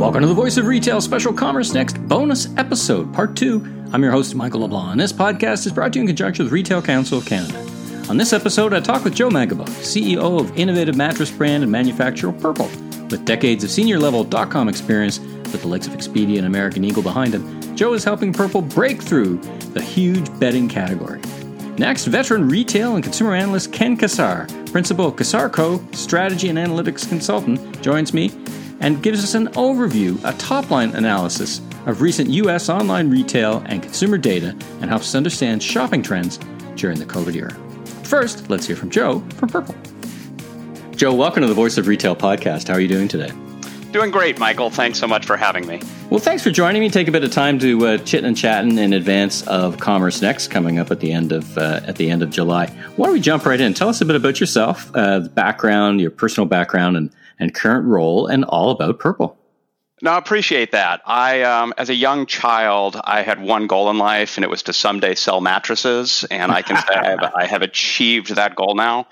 Welcome 0.00 0.22
to 0.22 0.28
the 0.28 0.32
Voice 0.32 0.56
of 0.56 0.64
Retail 0.64 1.02
Special 1.02 1.30
Commerce 1.30 1.74
Next 1.74 1.98
bonus 2.08 2.48
episode, 2.56 3.12
part 3.12 3.36
two. 3.36 3.62
I'm 3.92 4.02
your 4.02 4.12
host, 4.12 4.34
Michael 4.34 4.60
LeBlanc, 4.60 4.92
and 4.92 5.00
this 5.00 5.12
podcast 5.12 5.66
is 5.66 5.72
brought 5.72 5.92
to 5.92 5.98
you 5.98 6.04
in 6.04 6.06
conjunction 6.06 6.46
with 6.46 6.54
Retail 6.54 6.80
Council 6.80 7.18
of 7.18 7.26
Canada. 7.26 7.58
On 8.08 8.16
this 8.16 8.32
episode, 8.32 8.72
I 8.72 8.80
talk 8.80 9.04
with 9.04 9.14
Joe 9.14 9.28
Megibow, 9.28 9.68
CEO 9.68 10.40
of 10.40 10.56
innovative 10.56 10.96
mattress 10.96 11.30
brand 11.30 11.62
and 11.64 11.70
manufacturer 11.70 12.32
Purple. 12.32 12.64
With 13.10 13.26
decades 13.26 13.62
of 13.62 13.70
senior 13.70 13.98
level 13.98 14.24
dot-com 14.24 14.70
experience 14.70 15.18
with 15.18 15.60
the 15.60 15.68
likes 15.68 15.86
of 15.86 15.92
Expedia 15.92 16.38
and 16.38 16.46
American 16.46 16.82
Eagle 16.82 17.02
behind 17.02 17.34
him, 17.34 17.76
Joe 17.76 17.92
is 17.92 18.02
helping 18.02 18.32
Purple 18.32 18.62
break 18.62 19.02
through 19.02 19.36
the 19.74 19.82
huge 19.82 20.26
bedding 20.40 20.66
category. 20.66 21.20
Next, 21.76 22.06
veteran 22.06 22.48
retail 22.48 22.94
and 22.94 23.04
consumer 23.04 23.34
analyst 23.34 23.70
Ken 23.74 23.98
Cassar, 23.98 24.46
principal 24.72 25.08
of 25.08 25.16
Cassar 25.16 25.50
Co., 25.50 25.84
strategy 25.92 26.48
and 26.48 26.58
analytics 26.58 27.06
consultant, 27.06 27.82
joins 27.82 28.14
me 28.14 28.30
and 28.80 29.02
gives 29.02 29.22
us 29.22 29.34
an 29.34 29.48
overview, 29.48 30.18
a 30.24 30.36
top 30.38 30.70
line 30.70 30.90
analysis 30.94 31.60
of 31.86 32.02
recent 32.02 32.30
U.S. 32.30 32.68
online 32.68 33.10
retail 33.10 33.62
and 33.66 33.82
consumer 33.82 34.18
data 34.18 34.48
and 34.80 34.90
helps 34.90 35.08
us 35.08 35.14
understand 35.14 35.62
shopping 35.62 36.02
trends 36.02 36.38
during 36.74 36.98
the 36.98 37.06
COVID 37.06 37.34
era. 37.34 37.54
First, 38.04 38.50
let's 38.50 38.66
hear 38.66 38.76
from 38.76 38.90
Joe 38.90 39.20
from 39.36 39.48
Purple. 39.48 39.74
Joe, 40.96 41.14
welcome 41.14 41.42
to 41.42 41.46
the 41.46 41.54
Voice 41.54 41.78
of 41.78 41.86
Retail 41.86 42.16
podcast. 42.16 42.68
How 42.68 42.74
are 42.74 42.80
you 42.80 42.88
doing 42.88 43.08
today? 43.08 43.30
Doing 43.92 44.12
great, 44.12 44.38
Michael. 44.38 44.70
Thanks 44.70 45.00
so 45.00 45.08
much 45.08 45.26
for 45.26 45.36
having 45.36 45.66
me. 45.66 45.80
Well, 46.10 46.20
thanks 46.20 46.44
for 46.44 46.52
joining 46.52 46.80
me. 46.80 46.90
Take 46.90 47.08
a 47.08 47.10
bit 47.10 47.24
of 47.24 47.32
time 47.32 47.58
to 47.58 47.86
uh, 47.86 47.98
chit 47.98 48.22
and 48.22 48.36
chatting 48.36 48.78
in 48.78 48.92
advance 48.92 49.44
of 49.48 49.78
Commerce 49.78 50.22
Next 50.22 50.48
coming 50.48 50.78
up 50.78 50.92
at 50.92 51.00
the 51.00 51.10
end 51.10 51.32
of 51.32 51.58
uh, 51.58 51.80
at 51.84 51.96
the 51.96 52.08
end 52.08 52.22
of 52.22 52.30
July. 52.30 52.66
Why 52.94 53.06
don't 53.06 53.14
we 53.14 53.20
jump 53.20 53.44
right 53.46 53.60
in? 53.60 53.74
Tell 53.74 53.88
us 53.88 54.00
a 54.00 54.04
bit 54.04 54.14
about 54.14 54.38
yourself, 54.38 54.90
uh, 54.94 55.20
background, 55.20 56.00
your 56.00 56.12
personal 56.12 56.46
background, 56.46 56.96
and 56.96 57.10
and 57.40 57.52
current 57.52 57.84
role, 57.86 58.28
and 58.28 58.44
all 58.44 58.70
about 58.70 59.00
Purple. 59.00 59.36
No, 60.02 60.12
I 60.12 60.18
appreciate 60.18 60.72
that. 60.72 61.02
I, 61.04 61.42
um, 61.42 61.74
as 61.76 61.90
a 61.90 61.94
young 61.94 62.24
child, 62.24 62.98
I 63.04 63.20
had 63.20 63.40
one 63.40 63.66
goal 63.66 63.90
in 63.90 63.98
life, 63.98 64.38
and 64.38 64.44
it 64.44 64.48
was 64.48 64.62
to 64.64 64.72
someday 64.72 65.14
sell 65.14 65.42
mattresses. 65.42 66.24
And 66.30 66.50
I 66.50 66.62
can 66.62 66.76
say 66.76 66.94
I, 66.94 67.08
have, 67.10 67.32
I 67.34 67.46
have, 67.46 67.62
achieved 67.62 68.34
that 68.36 68.56
goal 68.56 68.74
now. 68.74 69.08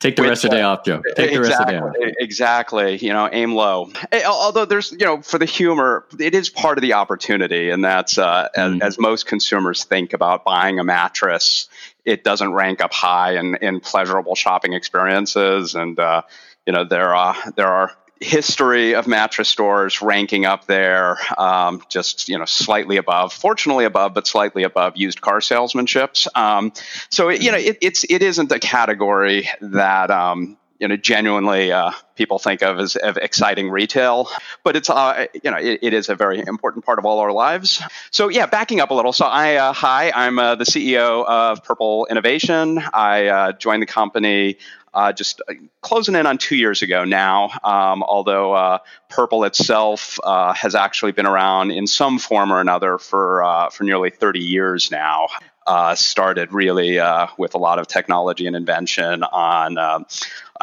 Take 0.00 0.16
the 0.16 0.22
rest 0.22 0.44
of 0.44 0.50
the 0.50 0.56
day 0.56 0.62
off, 0.62 0.84
Joe. 0.84 1.02
Take 1.16 1.32
exactly, 1.32 1.36
the 1.36 1.40
rest 1.40 1.60
of 1.60 1.66
the 1.66 1.72
day 1.72 1.78
off. 1.78 2.14
Exactly. 2.18 2.96
You 2.96 3.12
know, 3.12 3.28
aim 3.30 3.54
low. 3.54 3.90
Eh, 4.10 4.22
although 4.24 4.64
there's, 4.64 4.92
you 4.92 5.04
know, 5.04 5.20
for 5.20 5.38
the 5.38 5.44
humor, 5.44 6.06
it 6.18 6.34
is 6.34 6.48
part 6.48 6.78
of 6.78 6.82
the 6.82 6.94
opportunity, 6.94 7.68
and 7.68 7.84
that's 7.84 8.16
uh, 8.16 8.48
mm. 8.56 8.76
as, 8.76 8.94
as 8.94 8.98
most 8.98 9.26
consumers 9.26 9.84
think 9.84 10.14
about 10.14 10.44
buying 10.44 10.78
a 10.78 10.84
mattress, 10.84 11.68
it 12.04 12.24
doesn't 12.24 12.52
rank 12.52 12.80
up 12.80 12.92
high 12.92 13.36
in, 13.36 13.56
in 13.56 13.80
pleasurable 13.80 14.34
shopping 14.34 14.72
experiences, 14.72 15.74
and 15.74 15.98
uh, 15.98 16.22
you 16.66 16.72
know 16.72 16.84
there 16.84 17.14
are 17.14 17.36
there 17.56 17.68
are 17.68 17.92
history 18.22 18.94
of 18.94 19.06
mattress 19.06 19.48
stores 19.48 20.00
ranking 20.00 20.46
up 20.46 20.66
there, 20.66 21.18
um, 21.38 21.82
just 21.88 22.28
you 22.28 22.38
know 22.38 22.44
slightly 22.44 22.96
above, 22.96 23.32
fortunately 23.32 23.84
above, 23.84 24.14
but 24.14 24.26
slightly 24.26 24.62
above 24.62 24.96
used 24.96 25.20
car 25.20 25.40
salesmanships. 25.40 26.26
Um, 26.36 26.72
so 27.10 27.28
it, 27.28 27.42
you 27.42 27.50
know 27.50 27.58
it, 27.58 27.78
it's 27.80 28.04
it 28.04 28.22
isn't 28.22 28.52
a 28.52 28.58
category 28.58 29.48
that 29.60 30.10
um, 30.10 30.56
you 30.82 30.88
know 30.88 30.96
genuinely 30.96 31.70
uh, 31.70 31.92
people 32.16 32.40
think 32.40 32.60
of 32.60 32.80
as, 32.80 32.96
as, 32.96 33.16
exciting 33.16 33.70
retail, 33.70 34.28
but 34.64 34.74
it's 34.74 34.90
uh, 34.90 35.26
you 35.32 35.48
know 35.48 35.56
it, 35.56 35.78
it 35.80 35.94
is 35.94 36.08
a 36.08 36.16
very 36.16 36.40
important 36.44 36.84
part 36.84 36.98
of 36.98 37.04
all 37.04 37.20
our 37.20 37.30
lives. 37.30 37.80
So 38.10 38.28
yeah, 38.28 38.46
backing 38.46 38.80
up 38.80 38.90
a 38.90 38.94
little. 38.94 39.12
So 39.12 39.24
I 39.24 39.54
uh, 39.54 39.72
hi, 39.72 40.10
I'm 40.10 40.40
uh, 40.40 40.56
the 40.56 40.64
CEO 40.64 41.24
of 41.24 41.62
Purple 41.62 42.08
Innovation. 42.10 42.82
I 42.92 43.26
uh, 43.26 43.52
joined 43.52 43.80
the 43.80 43.86
company 43.86 44.58
uh, 44.92 45.12
just 45.12 45.40
closing 45.82 46.16
in 46.16 46.26
on 46.26 46.36
two 46.36 46.56
years 46.56 46.82
ago 46.82 47.04
now, 47.04 47.50
um, 47.62 48.02
although 48.02 48.80
Purple 49.08 49.44
itself 49.44 50.18
has 50.24 50.74
actually 50.74 51.12
been 51.12 51.26
around 51.26 51.70
in 51.70 51.86
some 51.86 52.18
form 52.18 52.52
or 52.52 52.60
another 52.60 52.98
for, 52.98 53.68
for 53.72 53.84
nearly 53.84 54.10
30 54.10 54.40
years 54.40 54.90
now. 54.90 55.28
Uh, 55.66 55.94
started 55.94 56.52
really 56.52 56.98
with 57.38 57.54
a 57.54 57.58
lot 57.58 57.78
of 57.78 57.86
technology 57.86 58.46
and 58.46 58.56
invention 58.56 59.22
on 59.22 59.78
um, 59.78 60.06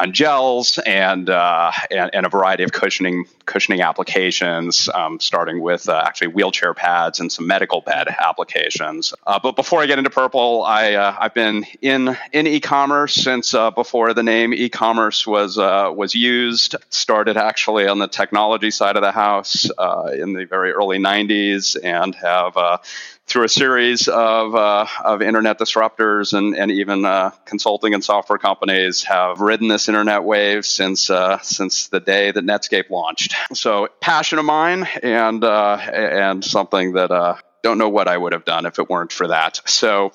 on 0.00 0.12
gels 0.12 0.78
and, 0.78 1.28
uh, 1.28 1.70
and, 1.90 2.10
and 2.14 2.26
a 2.26 2.28
variety 2.28 2.62
of 2.62 2.72
cushioning 2.72 3.26
cushioning 3.44 3.82
applications, 3.82 4.88
um, 4.94 5.20
starting 5.20 5.60
with 5.60 5.88
uh, 5.88 6.02
actually 6.06 6.28
wheelchair 6.28 6.72
pads 6.72 7.20
and 7.20 7.30
some 7.30 7.46
medical 7.46 7.80
bed 7.80 8.08
applications. 8.08 9.12
Uh, 9.26 9.38
but 9.42 9.56
before 9.56 9.82
I 9.82 9.86
get 9.86 9.98
into 9.98 10.10
Purple, 10.10 10.62
I 10.64 10.94
uh, 10.94 11.16
I've 11.18 11.34
been 11.34 11.66
in 11.82 12.16
in 12.32 12.46
e-commerce 12.46 13.14
since 13.14 13.52
uh, 13.52 13.70
before 13.70 14.14
the 14.14 14.22
name 14.22 14.54
e-commerce 14.54 15.26
was 15.26 15.58
uh, 15.58 15.92
was 15.94 16.14
used. 16.14 16.76
Started 16.88 17.36
actually 17.36 17.86
on 17.86 17.98
the 17.98 18.08
technology 18.08 18.70
side 18.70 18.96
of 18.96 19.02
the 19.02 19.12
house 19.12 19.64
in 20.14 20.32
the 20.32 20.46
very 20.48 20.72
early 20.72 20.98
'90s, 20.98 21.76
and 21.82 22.14
have 22.14 22.56
through 23.30 23.44
a 23.44 23.48
series 23.48 24.08
of, 24.08 24.54
uh, 24.54 24.86
of 25.04 25.22
internet 25.22 25.58
disruptors 25.58 26.36
and, 26.36 26.56
and 26.56 26.70
even 26.70 27.04
uh, 27.04 27.30
consulting 27.44 27.94
and 27.94 28.02
software 28.02 28.38
companies 28.38 29.04
have 29.04 29.40
ridden 29.40 29.68
this 29.68 29.88
internet 29.88 30.24
wave 30.24 30.66
since 30.66 31.10
uh, 31.10 31.38
since 31.40 31.88
the 31.88 32.00
day 32.00 32.32
that 32.32 32.44
Netscape 32.44 32.90
launched. 32.90 33.34
So 33.54 33.88
passion 34.00 34.38
of 34.38 34.44
mine 34.44 34.86
and 35.02 35.44
uh, 35.44 35.76
and 35.76 36.44
something 36.44 36.94
that 36.94 37.10
uh, 37.12 37.36
don't 37.62 37.78
know 37.78 37.88
what 37.88 38.08
I 38.08 38.16
would 38.16 38.32
have 38.32 38.44
done 38.44 38.66
if 38.66 38.78
it 38.78 38.88
weren't 38.88 39.12
for 39.12 39.28
that. 39.28 39.60
So, 39.66 40.12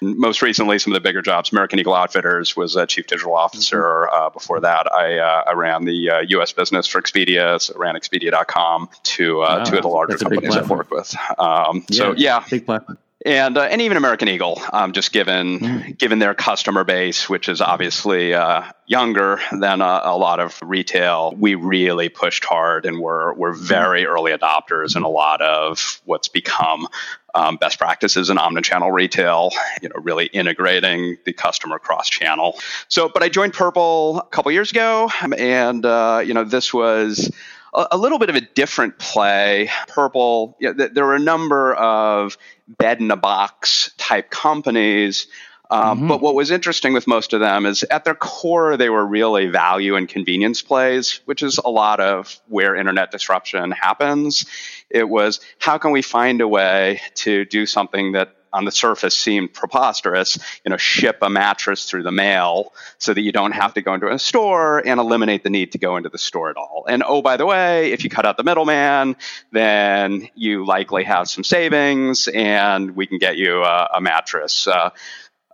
most 0.00 0.42
recently, 0.42 0.78
some 0.78 0.92
of 0.92 0.94
the 0.94 1.08
bigger 1.08 1.22
jobs, 1.22 1.52
American 1.52 1.78
Eagle 1.78 1.94
Outfitters 1.94 2.56
was 2.56 2.76
a 2.76 2.86
chief 2.86 3.06
digital 3.06 3.34
officer. 3.34 3.82
Mm-hmm. 3.82 4.22
Uh, 4.26 4.30
before 4.30 4.60
that, 4.60 4.92
I, 4.92 5.18
uh, 5.18 5.44
I 5.48 5.52
ran 5.52 5.84
the 5.84 6.10
uh, 6.10 6.20
U.S. 6.28 6.52
business 6.52 6.86
for 6.86 7.00
Expedia, 7.00 7.60
so 7.60 7.74
ran 7.76 7.94
Expedia.com 7.94 8.88
to 9.02 9.42
uh, 9.42 9.58
wow, 9.58 9.64
two 9.64 9.76
of 9.76 9.82
the 9.82 9.88
larger 9.88 10.18
companies 10.18 10.56
I've 10.56 10.70
worked 10.70 10.90
with. 10.90 11.14
Um, 11.38 11.84
yeah, 11.88 11.96
so, 11.96 12.14
yeah, 12.16 12.44
big 12.48 12.66
platform 12.66 12.98
and 13.24 13.58
uh, 13.58 13.62
and 13.62 13.82
even 13.82 13.96
American 13.96 14.28
Eagle, 14.28 14.62
um, 14.72 14.92
just 14.92 15.12
given 15.12 15.60
mm. 15.60 15.98
given 15.98 16.18
their 16.18 16.34
customer 16.34 16.84
base, 16.84 17.28
which 17.28 17.48
is 17.48 17.60
obviously 17.60 18.32
uh, 18.32 18.62
younger 18.86 19.40
than 19.52 19.82
a, 19.82 20.00
a, 20.04 20.16
lot 20.16 20.40
of 20.40 20.58
retail, 20.62 21.34
we 21.36 21.54
really 21.54 22.08
pushed 22.08 22.44
hard 22.44 22.86
and 22.86 22.98
we're 22.98 23.34
we're 23.34 23.52
mm-hmm. 23.52 23.64
very 23.64 24.06
early 24.06 24.32
adopters 24.32 24.96
in 24.96 25.02
a 25.02 25.08
lot 25.08 25.42
of 25.42 26.00
what's 26.06 26.28
become 26.28 26.88
um, 27.34 27.56
best 27.56 27.78
practices 27.78 28.30
in 28.30 28.38
omnichannel 28.38 28.90
retail. 28.90 29.50
You 29.82 29.90
know, 29.90 29.96
really 29.96 30.26
integrating 30.26 31.18
the 31.26 31.34
customer 31.34 31.78
cross 31.78 32.08
channel. 32.08 32.58
So, 32.88 33.10
but 33.10 33.22
I 33.22 33.28
joined 33.28 33.52
Purple 33.52 34.20
a 34.20 34.26
couple 34.28 34.50
years 34.52 34.70
ago, 34.70 35.10
and 35.36 35.84
uh, 35.84 36.22
you 36.24 36.32
know 36.32 36.44
this 36.44 36.72
was 36.72 37.30
a, 37.72 37.96
little 37.96 38.18
bit 38.18 38.30
of 38.30 38.36
a 38.36 38.40
different 38.40 38.98
play. 38.98 39.70
Purple, 39.88 40.56
you 40.60 40.68
know, 40.68 40.74
th- 40.74 40.92
there 40.92 41.04
were 41.04 41.14
a 41.14 41.20
number 41.20 41.74
of 41.74 42.36
bed 42.68 43.00
in 43.00 43.10
a 43.10 43.16
box 43.16 43.92
type 43.96 44.30
companies. 44.30 45.26
Um, 45.70 45.98
mm-hmm. 45.98 46.08
But 46.08 46.20
what 46.20 46.34
was 46.34 46.50
interesting 46.50 46.92
with 46.92 47.06
most 47.06 47.32
of 47.32 47.40
them 47.40 47.64
is 47.64 47.84
at 47.84 48.04
their 48.04 48.16
core, 48.16 48.76
they 48.76 48.90
were 48.90 49.06
really 49.06 49.46
value 49.46 49.94
and 49.94 50.08
convenience 50.08 50.62
plays, 50.62 51.20
which 51.26 51.44
is 51.44 51.58
a 51.58 51.70
lot 51.70 52.00
of 52.00 52.40
where 52.48 52.74
internet 52.74 53.12
disruption 53.12 53.70
happens. 53.70 54.46
It 54.90 55.08
was 55.08 55.40
how 55.58 55.78
can 55.78 55.92
we 55.92 56.02
find 56.02 56.40
a 56.40 56.48
way 56.48 57.00
to 57.16 57.44
do 57.44 57.66
something 57.66 58.12
that 58.12 58.34
on 58.52 58.64
the 58.64 58.72
surface 58.72 59.16
seemed 59.16 59.52
preposterous, 59.52 60.38
you 60.64 60.70
know, 60.70 60.76
ship 60.76 61.18
a 61.22 61.30
mattress 61.30 61.84
through 61.84 62.02
the 62.02 62.12
mail 62.12 62.72
so 62.98 63.14
that 63.14 63.20
you 63.20 63.32
don't 63.32 63.52
have 63.52 63.74
to 63.74 63.82
go 63.82 63.94
into 63.94 64.08
a 64.08 64.18
store 64.18 64.84
and 64.84 64.98
eliminate 64.98 65.44
the 65.44 65.50
need 65.50 65.72
to 65.72 65.78
go 65.78 65.96
into 65.96 66.08
the 66.08 66.18
store 66.18 66.50
at 66.50 66.56
all. 66.56 66.84
And 66.88 67.02
oh, 67.06 67.22
by 67.22 67.36
the 67.36 67.46
way, 67.46 67.92
if 67.92 68.04
you 68.04 68.10
cut 68.10 68.26
out 68.26 68.36
the 68.36 68.44
middleman, 68.44 69.16
then 69.52 70.28
you 70.34 70.66
likely 70.66 71.04
have 71.04 71.28
some 71.28 71.44
savings 71.44 72.28
and 72.28 72.96
we 72.96 73.06
can 73.06 73.18
get 73.18 73.36
you 73.36 73.62
a, 73.62 73.88
a 73.94 74.00
mattress. 74.00 74.66
Uh, 74.66 74.90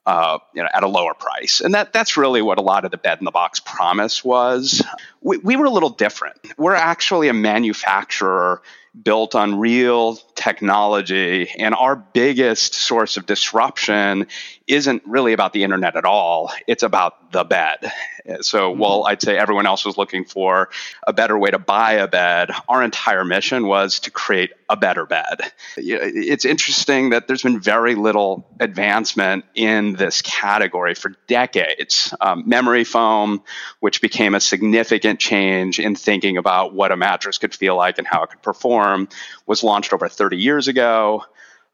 uh, 0.06 0.38
you 0.54 0.62
know, 0.62 0.69
at 0.72 0.84
a 0.84 0.86
lower 0.86 1.14
price. 1.14 1.60
And 1.60 1.75
that, 1.75 1.92
that's 1.92 2.16
really 2.16 2.41
what 2.41 2.58
a 2.58 2.62
lot 2.62 2.84
of 2.84 2.92
the 2.92 2.96
bed 2.96 3.19
in 3.19 3.25
the 3.25 3.32
box 3.32 3.58
promise 3.58 4.25
was. 4.25 4.80
We, 5.20 5.38
we 5.38 5.56
were 5.56 5.64
a 5.64 5.70
little 5.70 5.90
different. 5.90 6.37
We're 6.56 6.76
actually 6.76 7.26
a 7.26 7.32
manufacturer 7.32 8.62
built 9.02 9.34
on 9.34 9.58
real 9.58 10.19
technology. 10.37 11.50
And 11.59 11.75
our 11.75 11.97
biggest 11.97 12.75
source 12.75 13.17
of 13.17 13.27
disruption 13.27 14.27
isn't 14.67 15.03
really 15.06 15.33
about 15.33 15.53
the 15.53 15.65
internet 15.65 15.97
at 15.97 16.05
all. 16.05 16.53
It's 16.67 16.83
about 16.83 17.33
the 17.33 17.44
bed. 17.44 17.93
So 18.41 18.71
mm-hmm. 18.71 18.81
while 18.81 19.05
I'd 19.05 19.23
say 19.23 19.38
everyone 19.38 19.67
else 19.67 19.85
was 19.85 19.97
looking 19.97 20.25
for 20.25 20.69
a 21.06 21.12
better 21.12 21.38
way 21.38 21.50
to 21.50 21.59
buy 21.59 21.93
a 21.93 22.09
bed, 22.09 22.50
our 22.69 22.83
entire 22.83 23.25
mission 23.25 23.67
was 23.67 24.00
to 24.00 24.11
create 24.11 24.50
a 24.69 24.77
better 24.77 25.06
bed. 25.06 25.53
It's 25.77 26.44
interesting 26.44 27.11
that 27.11 27.29
there's 27.29 27.44
been 27.44 27.61
very 27.61 27.94
little 27.94 28.49
advancement 28.59 29.44
in 29.55 29.93
this 29.93 30.23
category 30.23 30.94
for 30.94 31.12
decades. 31.29 32.12
Um, 32.21 32.43
memory 32.47 32.83
foam, 32.83 33.44
which 33.79 34.00
became 34.00 34.35
a 34.35 34.41
significant 34.41 35.21
change 35.21 35.79
in 35.79 35.94
thinking 35.94 36.37
about 36.37 36.75
what 36.75 36.91
a 36.91 36.97
mattress 36.97 37.38
could 37.38 37.55
feel 37.55 37.77
like 37.77 37.99
and 37.99 38.06
how 38.06 38.25
it 38.25 38.31
could 38.31 38.43
perform, 38.43 39.09
was 39.47 39.62
launched 39.62 39.93
over 39.93 40.09
30 40.09 40.25
years 40.34 40.69
ago 40.69 41.25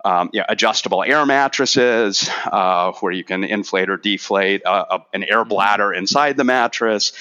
um, 0.04 0.31
yeah, 0.32 0.44
adjustable 0.49 1.02
air 1.02 1.25
mattresses 1.25 2.28
uh, 2.46 2.93
where 3.00 3.12
you 3.12 3.25
can 3.25 3.44
inflate 3.44 3.88
or 3.88 3.96
deflate 3.96 4.64
uh, 4.66 4.84
a, 4.90 5.00
an 5.14 5.25
air 5.25 5.44
bladder 5.44 5.93
inside 5.93 6.37
the 6.37 6.44
mattress. 6.44 7.12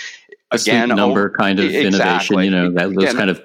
Again, 0.49 0.89
number 0.89 1.29
kind 1.29 1.59
of 1.59 1.65
exactly. 1.65 1.87
innovation, 1.87 2.39
you 2.43 2.49
know, 2.49 2.71
that, 2.71 2.93
those 2.93 3.03
Again, 3.03 3.15
kind 3.15 3.29
of 3.29 3.41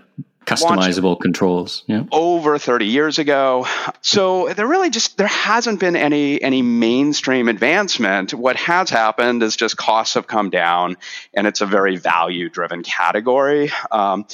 customizable 0.46 1.18
controls 1.20 1.82
yeah. 1.88 2.04
over 2.12 2.56
30 2.56 2.86
years 2.86 3.18
ago 3.18 3.66
so 4.00 4.48
there 4.54 4.68
really 4.68 4.90
just 4.90 5.16
there 5.16 5.26
hasn't 5.26 5.80
been 5.80 5.96
any 5.96 6.40
any 6.40 6.62
mainstream 6.62 7.48
advancement 7.48 8.32
what 8.32 8.54
has 8.54 8.88
happened 8.88 9.42
is 9.42 9.56
just 9.56 9.76
costs 9.76 10.14
have 10.14 10.28
come 10.28 10.48
down 10.48 10.96
and 11.34 11.48
it's 11.48 11.62
a 11.62 11.66
very 11.66 11.96
value 11.96 12.48
driven 12.48 12.84
category 12.84 13.72
um, 13.90 14.24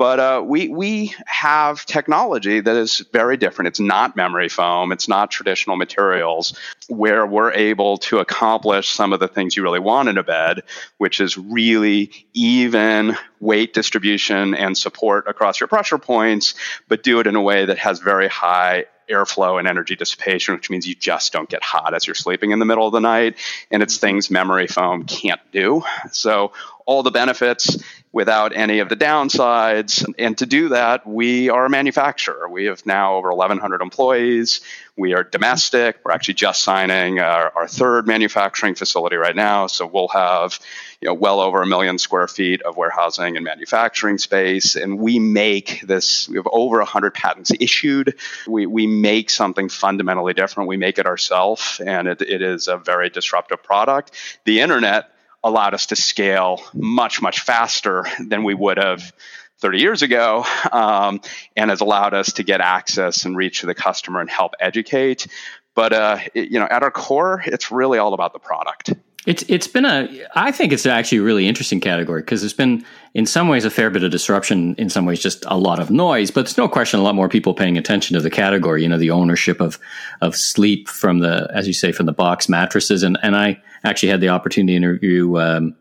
but 0.00 0.18
uh, 0.18 0.42
we 0.42 0.68
we 0.68 1.14
have 1.26 1.84
technology 1.84 2.60
that 2.60 2.74
is 2.74 3.04
very 3.12 3.36
different. 3.36 3.68
It's 3.68 3.80
not 3.80 4.16
memory 4.16 4.48
foam. 4.48 4.92
It's 4.92 5.08
not 5.08 5.30
traditional 5.30 5.76
materials 5.76 6.58
where 6.88 7.26
we're 7.26 7.52
able 7.52 7.98
to 7.98 8.18
accomplish 8.18 8.88
some 8.88 9.12
of 9.12 9.20
the 9.20 9.28
things 9.28 9.54
you 9.54 9.62
really 9.62 9.78
want 9.78 10.08
in 10.08 10.16
a 10.16 10.22
bed, 10.22 10.62
which 10.96 11.20
is 11.20 11.36
really 11.36 12.10
even 12.32 13.14
weight 13.40 13.74
distribution 13.74 14.54
and 14.54 14.74
support 14.74 15.28
across 15.28 15.60
your 15.60 15.66
pressure 15.66 15.98
points, 15.98 16.54
but 16.88 17.02
do 17.02 17.20
it 17.20 17.26
in 17.26 17.36
a 17.36 17.42
way 17.42 17.66
that 17.66 17.76
has 17.76 17.98
very 17.98 18.28
high 18.28 18.86
airflow 19.10 19.58
and 19.58 19.68
energy 19.68 19.96
dissipation, 19.96 20.54
which 20.54 20.70
means 20.70 20.86
you 20.86 20.94
just 20.94 21.32
don't 21.32 21.50
get 21.50 21.62
hot 21.62 21.92
as 21.92 22.06
you're 22.06 22.14
sleeping 22.14 22.52
in 22.52 22.58
the 22.58 22.64
middle 22.64 22.86
of 22.86 22.92
the 22.92 23.00
night. 23.00 23.36
And 23.70 23.82
it's 23.82 23.98
things 23.98 24.30
memory 24.30 24.66
foam 24.66 25.04
can't 25.04 25.40
do. 25.52 25.82
So 26.10 26.52
all 26.90 27.04
the 27.04 27.10
benefits 27.12 27.80
without 28.10 28.52
any 28.52 28.80
of 28.80 28.88
the 28.88 28.96
downsides. 28.96 30.04
And 30.18 30.36
to 30.38 30.44
do 30.44 30.70
that, 30.70 31.06
we 31.06 31.48
are 31.48 31.66
a 31.66 31.70
manufacturer. 31.70 32.48
We 32.48 32.64
have 32.64 32.84
now 32.84 33.14
over 33.14 33.28
1,100 33.28 33.80
employees. 33.80 34.60
We 34.96 35.14
are 35.14 35.22
domestic. 35.22 36.00
We're 36.02 36.10
actually 36.10 36.34
just 36.34 36.64
signing 36.64 37.20
our, 37.20 37.52
our, 37.56 37.68
third 37.68 38.08
manufacturing 38.08 38.74
facility 38.74 39.14
right 39.14 39.36
now. 39.36 39.68
So 39.68 39.86
we'll 39.86 40.08
have, 40.08 40.58
you 41.00 41.06
know, 41.06 41.14
well 41.14 41.38
over 41.38 41.62
a 41.62 41.66
million 41.66 41.96
square 41.96 42.26
feet 42.26 42.60
of 42.62 42.76
warehousing 42.76 43.36
and 43.36 43.44
manufacturing 43.44 44.18
space. 44.18 44.74
And 44.74 44.98
we 44.98 45.20
make 45.20 45.82
this, 45.86 46.28
we 46.28 46.38
have 46.38 46.48
over 46.50 46.78
100 46.78 47.14
patents 47.14 47.52
issued. 47.60 48.18
We, 48.48 48.66
we 48.66 48.88
make 48.88 49.30
something 49.30 49.68
fundamentally 49.68 50.34
different. 50.34 50.68
We 50.68 50.76
make 50.76 50.98
it 50.98 51.06
ourselves, 51.06 51.80
and 51.86 52.08
it, 52.08 52.20
it 52.20 52.42
is 52.42 52.66
a 52.66 52.78
very 52.78 53.10
disruptive 53.10 53.62
product. 53.62 54.10
The 54.44 54.58
internet 54.58 55.12
allowed 55.42 55.74
us 55.74 55.86
to 55.86 55.96
scale 55.96 56.62
much, 56.74 57.22
much 57.22 57.40
faster 57.40 58.04
than 58.18 58.44
we 58.44 58.54
would 58.54 58.76
have 58.76 59.12
30 59.58 59.78
years 59.78 60.02
ago 60.02 60.44
um, 60.72 61.20
and 61.56 61.70
has 61.70 61.80
allowed 61.80 62.14
us 62.14 62.34
to 62.34 62.42
get 62.42 62.60
access 62.60 63.24
and 63.24 63.36
reach 63.36 63.60
to 63.60 63.66
the 63.66 63.74
customer 63.74 64.20
and 64.20 64.30
help 64.30 64.54
educate. 64.58 65.26
But 65.74 65.92
uh, 65.92 66.18
it, 66.34 66.50
you 66.50 66.58
know, 66.58 66.66
at 66.70 66.82
our 66.82 66.90
core, 66.90 67.42
it's 67.44 67.70
really 67.70 67.98
all 67.98 68.14
about 68.14 68.32
the 68.32 68.38
product. 68.38 68.92
It's 69.26 69.44
it's 69.48 69.66
been 69.66 69.84
a 69.84 70.08
I 70.34 70.50
think 70.50 70.72
it's 70.72 70.86
actually 70.86 71.18
a 71.18 71.22
really 71.22 71.46
interesting 71.46 71.78
category 71.78 72.22
because 72.22 72.40
there's 72.40 72.54
been 72.54 72.84
in 73.12 73.26
some 73.26 73.48
ways 73.48 73.66
a 73.66 73.70
fair 73.70 73.90
bit 73.90 74.02
of 74.02 74.10
disruption, 74.10 74.74
in 74.76 74.88
some 74.88 75.04
ways 75.04 75.20
just 75.20 75.44
a 75.46 75.58
lot 75.58 75.78
of 75.78 75.90
noise, 75.90 76.30
but 76.30 76.46
there's 76.46 76.56
no 76.56 76.68
question 76.68 77.00
a 77.00 77.02
lot 77.02 77.14
more 77.14 77.28
people 77.28 77.52
paying 77.52 77.76
attention 77.76 78.14
to 78.14 78.20
the 78.22 78.30
category. 78.30 78.82
You 78.82 78.88
know, 78.88 78.96
the 78.96 79.10
ownership 79.10 79.60
of 79.60 79.78
of 80.22 80.34
sleep 80.34 80.88
from 80.88 81.18
the 81.18 81.50
as 81.54 81.66
you 81.66 81.74
say 81.74 81.92
from 81.92 82.06
the 82.06 82.12
box 82.12 82.48
mattresses, 82.48 83.02
and 83.02 83.18
and 83.22 83.36
I 83.36 83.60
actually 83.84 84.08
had 84.08 84.22
the 84.22 84.30
opportunity 84.30 84.72
to 84.72 84.76
interview. 84.76 85.38
Um, 85.38 85.76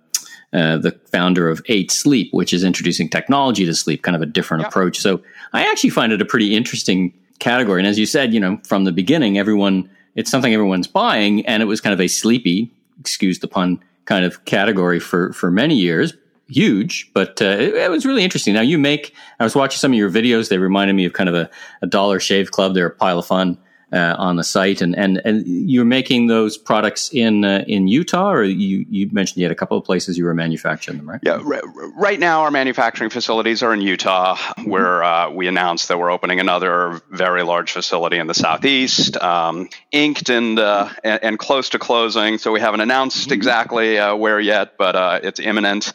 uh, 0.52 0.80
the 0.80 0.92
founder 1.12 1.48
of 1.48 1.62
Eight 1.68 1.92
Sleep, 1.92 2.34
which 2.34 2.54
is 2.54 2.64
introducing 2.64 3.08
technology 3.08 3.68
to 3.68 3.76
sleep, 3.76 4.02
kind 4.02 4.16
of 4.16 4.24
a 4.24 4.26
different 4.26 4.66
approach. 4.66 4.98
So 4.98 5.22
I 5.54 5.62
actually 5.70 5.92
find 5.92 6.12
it 6.12 6.24
a 6.24 6.26
pretty 6.26 6.56
interesting 6.56 7.14
category. 7.38 7.80
And 7.80 7.88
as 7.88 8.00
you 8.00 8.08
said, 8.08 8.34
you 8.34 8.40
know, 8.40 8.58
from 8.64 8.84
the 8.84 8.92
beginning, 8.92 9.38
everyone 9.38 9.88
it's 10.16 10.32
something 10.32 10.52
everyone's 10.52 10.88
buying, 10.88 11.46
and 11.46 11.62
it 11.62 11.68
was 11.68 11.82
kind 11.82 11.94
of 11.94 12.02
a 12.02 12.08
sleepy 12.08 12.74
excuse 13.00 13.40
the 13.40 13.48
pun, 13.48 13.84
kind 14.06 14.26
of 14.26 14.46
category 14.46 15.00
for 15.00 15.34
for 15.34 15.52
many 15.52 15.76
years. 15.76 16.14
Huge, 16.48 17.12
but 17.14 17.40
uh, 17.44 17.46
it, 17.46 17.76
it, 17.76 17.92
was 17.92 18.08
really 18.08 18.24
interesting. 18.24 18.56
Now 18.56 18.62
you 18.62 18.80
make. 18.80 19.14
I 19.40 19.44
was 19.44 19.56
watching 19.56 19.78
some 19.78 19.92
of 19.92 19.98
your 19.98 20.10
videos. 20.10 20.50
They 20.50 20.58
reminded 20.58 20.94
me 20.94 21.06
of 21.06 21.14
kind 21.14 21.30
of 21.30 21.36
a, 21.36 21.50
a 21.84 21.88
Dollar 21.88 22.20
Shave 22.20 22.50
Club. 22.50 22.74
They're 22.74 22.88
a 22.88 22.96
pile 22.96 23.20
of 23.20 23.28
fun 23.28 23.60
uh, 23.92 24.16
on 24.18 24.36
the 24.36 24.44
site, 24.44 24.82
and, 24.82 24.96
and 24.96 25.22
and 25.26 25.44
you're 25.48 25.86
making 25.86 26.28
those 26.28 26.58
products 26.58 27.10
in 27.12 27.44
uh, 27.44 27.64
in 27.68 27.88
Utah, 27.88 28.32
or 28.32 28.44
you 28.44 28.86
you 28.90 29.10
mentioned 29.12 29.38
you 29.38 29.46
had 29.46 29.52
a 29.52 29.56
couple 29.56 29.78
of 29.78 29.84
places 29.84 30.18
you 30.18 30.26
were 30.26 30.34
manufacturing 30.34 30.98
them, 30.98 31.10
right? 31.10 31.20
Yeah, 31.24 31.42
r- 31.44 31.92
right 31.98 32.20
now 32.20 32.42
our 32.42 32.52
manufacturing 32.52 33.10
facilities 33.10 33.64
are 33.64 33.74
in 33.74 33.82
Utah, 33.82 34.38
where 34.64 35.04
uh, 35.04 35.32
we 35.32 35.48
announced 35.48 35.88
that 35.88 35.98
we're 35.98 36.12
opening 36.12 36.40
another 36.40 37.02
very 37.10 37.44
large 37.44 37.72
facility 37.72 38.18
in 38.18 38.28
the 38.28 38.34
southeast, 38.34 39.18
um, 39.18 39.70
inked 39.92 40.30
and, 40.30 40.60
uh, 40.60 40.90
and, 41.04 41.24
and 41.24 41.40
close 41.40 41.70
to 41.70 41.80
closing. 41.80 42.38
So 42.38 42.52
we 42.52 42.60
haven't 42.60 42.82
announced 42.82 43.26
mm-hmm. 43.26 43.34
exactly 43.34 43.98
uh, 43.98 44.16
where 44.16 44.40
yet, 44.40 44.78
but 44.78 44.96
uh, 44.96 45.20
it's 45.24 45.40
imminent, 45.40 45.94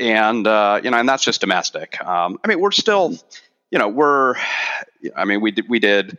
and 0.00 0.38
you 0.38 0.90
know, 0.90 0.98
and 0.98 1.08
that's 1.08 1.24
just 1.24 1.40
domestic. 1.40 2.02
Um, 2.04 2.38
I 2.42 2.48
mean, 2.48 2.60
we're 2.60 2.72
still, 2.72 3.16
you 3.70 3.78
know, 3.78 3.88
we're, 3.88 4.34
I 5.14 5.24
mean, 5.24 5.40
we 5.40 5.52
did, 5.52 5.68
we 5.68 5.78
did 5.78 6.18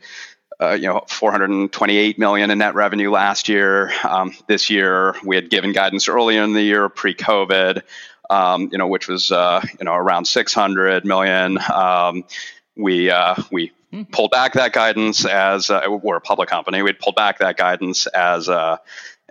uh, 0.62 0.74
you 0.74 0.88
know 0.88 1.04
428 1.08 2.20
million 2.20 2.52
in 2.52 2.60
net 2.60 2.76
revenue 2.76 3.10
last 3.10 3.50
year. 3.50 3.92
Um, 4.04 4.34
this 4.48 4.70
year 4.70 5.16
we 5.26 5.36
had 5.36 5.50
given 5.50 5.72
guidance 5.72 6.08
earlier 6.08 6.44
in 6.44 6.54
the 6.54 6.62
year 6.62 6.88
pre-COVID, 6.88 7.82
um, 8.30 8.70
you 8.72 8.78
know, 8.78 8.88
which 8.88 9.08
was 9.08 9.32
uh, 9.32 9.66
you 9.80 9.86
know 9.86 9.94
around 9.94 10.26
600 10.26 11.06
million. 11.06 11.58
Um, 11.58 12.26
we 12.76 13.10
uh, 13.10 13.36
we 13.52 13.72
hmm. 13.92 14.04
pulled 14.04 14.32
back 14.32 14.54
that 14.54 14.74
guidance 14.74 15.26
as 15.26 15.70
uh, 15.70 15.82
we're 15.90 16.18
a 16.18 16.22
public 16.22 16.50
company. 16.50 16.82
We'd 16.82 17.00
pulled 17.00 17.16
back 17.16 17.40
that 17.40 17.58
guidance 17.58 18.06
as 18.08 18.48
uh, 18.48 18.78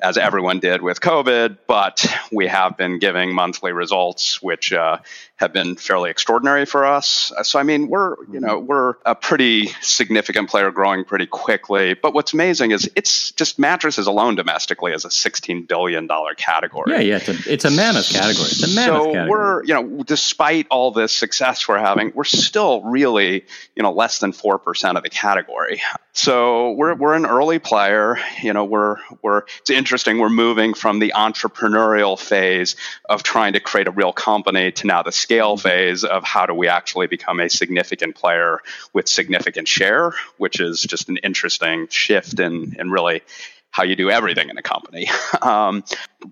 as 0.02 0.16
everyone 0.16 0.60
did 0.60 0.82
with 0.82 1.00
COVID, 1.00 1.58
but 1.66 2.06
we 2.32 2.46
have 2.46 2.76
been 2.76 2.98
giving 2.98 3.34
monthly 3.34 3.72
results, 3.72 4.40
which 4.42 4.72
uh, 4.72 4.98
have 5.36 5.52
been 5.52 5.76
fairly 5.76 6.10
extraordinary 6.10 6.66
for 6.66 6.84
us. 6.84 7.32
So 7.42 7.58
I 7.58 7.62
mean, 7.62 7.88
we're 7.88 8.16
you 8.30 8.40
know 8.40 8.58
we're 8.58 8.94
a 9.06 9.14
pretty 9.14 9.68
significant 9.80 10.50
player, 10.50 10.70
growing 10.70 11.04
pretty 11.04 11.26
quickly. 11.26 11.94
But 11.94 12.12
what's 12.14 12.32
amazing 12.34 12.72
is 12.72 12.90
it's 12.94 13.32
just 13.32 13.58
mattresses 13.58 14.06
alone 14.06 14.34
domestically 14.34 14.92
is 14.92 15.04
a 15.04 15.10
sixteen 15.10 15.64
billion 15.64 16.06
dollar 16.06 16.34
category. 16.34 16.92
Yeah, 16.92 17.00
yeah, 17.00 17.16
it's 17.16 17.28
a, 17.28 17.52
it's 17.52 17.64
a 17.64 17.70
mammoth 17.70 18.10
category. 18.10 18.48
It's 18.48 18.62
a 18.62 18.74
mammoth 18.74 19.02
so 19.02 19.12
category. 19.12 19.30
we're 19.30 19.64
you 19.64 19.74
know 19.74 20.02
despite 20.02 20.66
all 20.70 20.90
this 20.90 21.12
success 21.12 21.66
we're 21.66 21.78
having, 21.78 22.12
we're 22.14 22.24
still 22.24 22.82
really 22.82 23.46
you 23.74 23.82
know 23.82 23.92
less 23.92 24.18
than 24.18 24.32
four 24.32 24.58
percent 24.58 24.98
of 24.98 25.02
the 25.02 25.10
category. 25.10 25.80
So 26.22 26.72
we're 26.72 26.94
we're 26.96 27.14
an 27.14 27.24
early 27.24 27.58
player. 27.58 28.18
You 28.42 28.52
know 28.52 28.66
we're 28.66 28.96
we're 29.22 29.44
it's 29.60 29.70
interesting. 29.70 30.18
We're 30.18 30.28
moving 30.28 30.74
from 30.74 30.98
the 30.98 31.14
entrepreneurial 31.16 32.20
phase 32.20 32.76
of 33.08 33.22
trying 33.22 33.54
to 33.54 33.60
create 33.60 33.88
a 33.88 33.90
real 33.90 34.12
company 34.12 34.70
to 34.72 34.86
now 34.86 35.02
the 35.02 35.12
scale 35.12 35.56
phase 35.56 36.04
of 36.04 36.22
how 36.22 36.44
do 36.44 36.52
we 36.52 36.68
actually 36.68 37.06
become 37.06 37.40
a 37.40 37.48
significant 37.48 38.16
player 38.16 38.60
with 38.92 39.08
significant 39.08 39.66
share, 39.66 40.12
which 40.36 40.60
is 40.60 40.82
just 40.82 41.08
an 41.08 41.16
interesting 41.16 41.88
shift 41.88 42.38
in, 42.38 42.76
in 42.78 42.90
really 42.90 43.22
how 43.70 43.84
you 43.84 43.96
do 43.96 44.10
everything 44.10 44.50
in 44.50 44.58
a 44.58 44.62
company. 44.62 45.08
Um, 45.40 45.84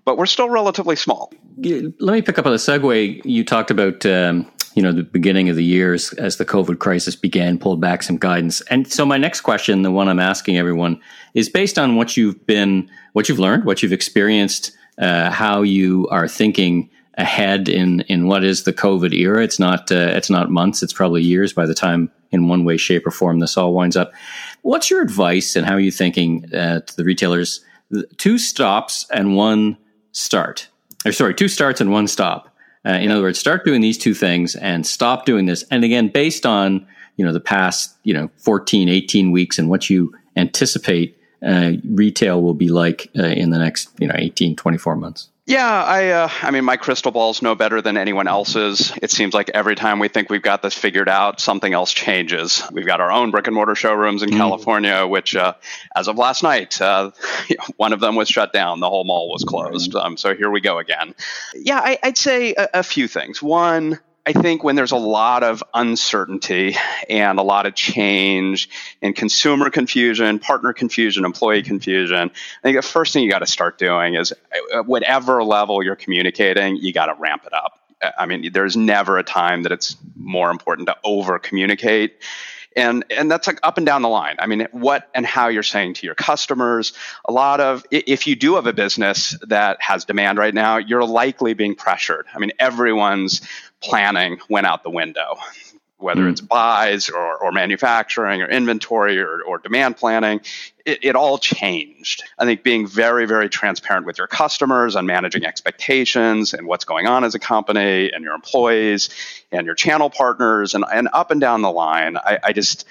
but 0.05 0.19
we're 0.19 0.27
still 0.27 0.49
relatively 0.51 0.95
small. 0.95 1.33
Let 1.57 1.99
me 1.99 2.21
pick 2.21 2.37
up 2.37 2.45
on 2.45 2.51
the 2.51 2.59
segue. 2.59 3.25
You 3.25 3.43
talked 3.43 3.71
about 3.71 4.05
um, 4.05 4.45
you 4.75 4.83
know 4.83 4.91
the 4.91 5.03
beginning 5.03 5.49
of 5.49 5.55
the 5.55 5.63
years 5.63 6.13
as 6.13 6.37
the 6.37 6.45
COVID 6.45 6.79
crisis 6.79 7.15
began, 7.15 7.57
pulled 7.57 7.81
back 7.81 8.03
some 8.03 8.17
guidance. 8.17 8.61
And 8.61 8.91
so 8.91 9.05
my 9.05 9.17
next 9.17 9.41
question, 9.41 9.81
the 9.81 9.91
one 9.91 10.07
I'm 10.07 10.19
asking 10.19 10.57
everyone, 10.57 11.01
is 11.33 11.49
based 11.49 11.79
on 11.79 11.95
what 11.95 12.15
you've 12.17 12.45
been, 12.45 12.89
what 13.13 13.29
you've 13.29 13.39
learned, 13.39 13.65
what 13.65 13.81
you've 13.81 13.93
experienced, 13.93 14.71
uh, 14.97 15.31
how 15.31 15.61
you 15.61 16.07
are 16.09 16.27
thinking 16.27 16.89
ahead 17.17 17.67
in 17.67 18.01
in 18.01 18.27
what 18.27 18.43
is 18.43 18.63
the 18.63 18.73
COVID 18.73 19.13
era. 19.13 19.43
It's 19.43 19.59
not 19.59 19.91
uh, 19.91 20.11
it's 20.15 20.29
not 20.29 20.49
months. 20.49 20.81
It's 20.81 20.93
probably 20.93 21.21
years 21.21 21.53
by 21.53 21.65
the 21.65 21.75
time, 21.75 22.11
in 22.31 22.47
one 22.47 22.63
way, 22.63 22.77
shape, 22.77 23.05
or 23.05 23.11
form, 23.11 23.39
this 23.39 23.57
all 23.57 23.73
winds 23.73 23.97
up. 23.97 24.13
What's 24.61 24.89
your 24.89 25.01
advice 25.01 25.55
and 25.55 25.65
how 25.65 25.73
are 25.73 25.79
you 25.79 25.91
thinking 25.91 26.53
uh, 26.53 26.81
to 26.81 26.95
the 26.97 27.03
retailers? 27.03 27.63
Two 28.17 28.37
stops 28.37 29.05
and 29.11 29.35
one 29.35 29.77
start, 30.11 30.69
or 31.05 31.11
sorry, 31.11 31.33
two 31.33 31.47
starts 31.47 31.81
and 31.81 31.91
one 31.91 32.07
stop. 32.07 32.48
Uh, 32.85 32.91
in 32.91 33.11
other 33.11 33.21
words, 33.21 33.39
start 33.39 33.65
doing 33.65 33.81
these 33.81 33.97
two 33.97 34.13
things 34.13 34.55
and 34.55 34.85
stop 34.85 35.25
doing 35.25 35.45
this. 35.45 35.63
And 35.69 35.83
again, 35.83 36.07
based 36.07 36.45
on 36.45 36.87
you 37.17 37.25
know 37.25 37.33
the 37.33 37.41
past 37.41 37.95
you 38.03 38.13
know 38.13 38.29
14, 38.37 38.87
18 38.87 39.31
weeks 39.31 39.59
and 39.59 39.69
what 39.69 39.89
you 39.89 40.15
anticipate 40.37 41.17
uh, 41.45 41.73
retail 41.89 42.41
will 42.41 42.53
be 42.53 42.69
like 42.69 43.09
uh, 43.17 43.23
in 43.23 43.49
the 43.49 43.59
next 43.59 43.89
you 43.99 44.07
know 44.07 44.15
18, 44.17 44.55
24 44.55 44.95
months. 44.95 45.28
Yeah, 45.49 45.83
I, 45.83 46.09
uh, 46.09 46.29
I 46.43 46.51
mean, 46.51 46.63
my 46.63 46.77
crystal 46.77 47.11
ball's 47.11 47.41
no 47.41 47.55
better 47.55 47.81
than 47.81 47.97
anyone 47.97 48.27
else's. 48.27 48.93
It 49.01 49.09
seems 49.09 49.33
like 49.33 49.49
every 49.55 49.73
time 49.73 49.97
we 49.97 50.07
think 50.07 50.29
we've 50.29 50.43
got 50.43 50.61
this 50.61 50.75
figured 50.75 51.09
out, 51.09 51.41
something 51.41 51.73
else 51.73 51.91
changes. 51.91 52.61
We've 52.71 52.85
got 52.85 53.01
our 53.01 53.11
own 53.11 53.31
brick 53.31 53.47
and 53.47 53.55
mortar 53.55 53.73
showrooms 53.73 54.21
in 54.21 54.29
mm. 54.29 54.37
California, 54.37 55.07
which, 55.07 55.35
uh, 55.35 55.55
as 55.95 56.07
of 56.07 56.19
last 56.19 56.43
night, 56.43 56.79
uh, 56.79 57.09
one 57.77 57.93
of 57.93 57.99
them 57.99 58.15
was 58.15 58.29
shut 58.29 58.53
down. 58.53 58.79
The 58.79 58.89
whole 58.89 59.05
mall 59.05 59.27
was 59.31 59.43
closed. 59.43 59.95
Um, 59.95 60.17
so 60.17 60.35
here 60.35 60.51
we 60.51 60.61
go 60.61 60.77
again. 60.77 61.15
Yeah, 61.55 61.79
I, 61.79 61.97
would 62.03 62.17
say 62.19 62.53
a, 62.53 62.69
a 62.75 62.83
few 62.83 63.07
things. 63.07 63.41
One, 63.41 63.97
I 64.29 64.33
think 64.33 64.63
when 64.63 64.75
there's 64.75 64.91
a 64.91 64.95
lot 64.95 65.41
of 65.41 65.63
uncertainty 65.73 66.75
and 67.09 67.39
a 67.39 67.41
lot 67.41 67.65
of 67.65 67.73
change 67.73 68.69
and 69.01 69.15
consumer 69.15 69.71
confusion, 69.71 70.37
partner 70.37 70.71
confusion, 70.71 71.25
employee 71.25 71.63
confusion, 71.63 72.29
I 72.29 72.61
think 72.61 72.77
the 72.77 72.83
first 72.83 73.11
thing 73.11 73.23
you 73.23 73.31
got 73.31 73.39
to 73.39 73.47
start 73.47 73.79
doing 73.79 74.13
is 74.13 74.31
at 74.71 74.85
whatever 74.85 75.43
level 75.43 75.81
you're 75.81 75.95
communicating, 75.95 76.75
you 76.75 76.93
got 76.93 77.07
to 77.07 77.15
ramp 77.15 77.41
it 77.47 77.53
up. 77.53 77.79
I 78.19 78.27
mean, 78.27 78.51
there's 78.53 78.77
never 78.77 79.17
a 79.17 79.23
time 79.23 79.63
that 79.63 79.71
it's 79.71 79.97
more 80.15 80.51
important 80.51 80.89
to 80.89 80.97
over 81.03 81.39
communicate 81.39 82.21
and 82.75 83.03
and 83.09 83.29
that's 83.31 83.47
like 83.47 83.59
up 83.63 83.77
and 83.77 83.85
down 83.85 84.01
the 84.01 84.09
line. 84.09 84.35
I 84.39 84.47
mean 84.47 84.67
what 84.71 85.09
and 85.13 85.25
how 85.25 85.47
you're 85.47 85.63
saying 85.63 85.95
to 85.95 86.05
your 86.05 86.15
customers. 86.15 86.93
A 87.25 87.31
lot 87.31 87.59
of 87.59 87.85
if 87.91 88.27
you 88.27 88.35
do 88.35 88.55
have 88.55 88.67
a 88.67 88.73
business 88.73 89.37
that 89.47 89.81
has 89.81 90.05
demand 90.05 90.37
right 90.37 90.53
now 90.53 90.77
you're 90.77 91.03
likely 91.03 91.53
being 91.53 91.75
pressured. 91.75 92.27
I 92.33 92.39
mean 92.39 92.51
everyone's 92.59 93.41
planning 93.81 94.39
went 94.49 94.67
out 94.67 94.83
the 94.83 94.89
window 94.89 95.37
whether 95.99 96.21
mm. 96.21 96.31
it's 96.31 96.41
buys 96.41 97.09
or, 97.09 97.37
or 97.37 97.51
manufacturing 97.51 98.41
or 98.41 98.49
inventory 98.49 99.19
or, 99.19 99.41
or 99.41 99.57
demand 99.57 99.97
planning, 99.97 100.39
it, 100.85 100.99
it, 101.03 101.15
all 101.15 101.37
changed. 101.37 102.23
I 102.37 102.45
think 102.45 102.63
being 102.63 102.87
very, 102.87 103.25
very 103.25 103.49
transparent 103.49 104.05
with 104.05 104.17
your 104.17 104.27
customers 104.27 104.95
on 104.95 105.05
managing 105.05 105.45
expectations 105.45 106.53
and 106.53 106.65
what's 106.65 106.85
going 106.85 107.05
on 107.05 107.25
as 107.25 107.35
a 107.35 107.39
company 107.39 108.11
and 108.11 108.23
your 108.23 108.33
employees 108.33 109.09
and 109.51 109.65
your 109.65 109.75
channel 109.75 110.09
partners 110.09 110.73
and, 110.73 110.85
and 110.91 111.09
up 111.11 111.31
and 111.31 111.41
down 111.41 111.61
the 111.61 111.71
line, 111.71 112.17
I, 112.17 112.39
I 112.43 112.53
just, 112.53 112.85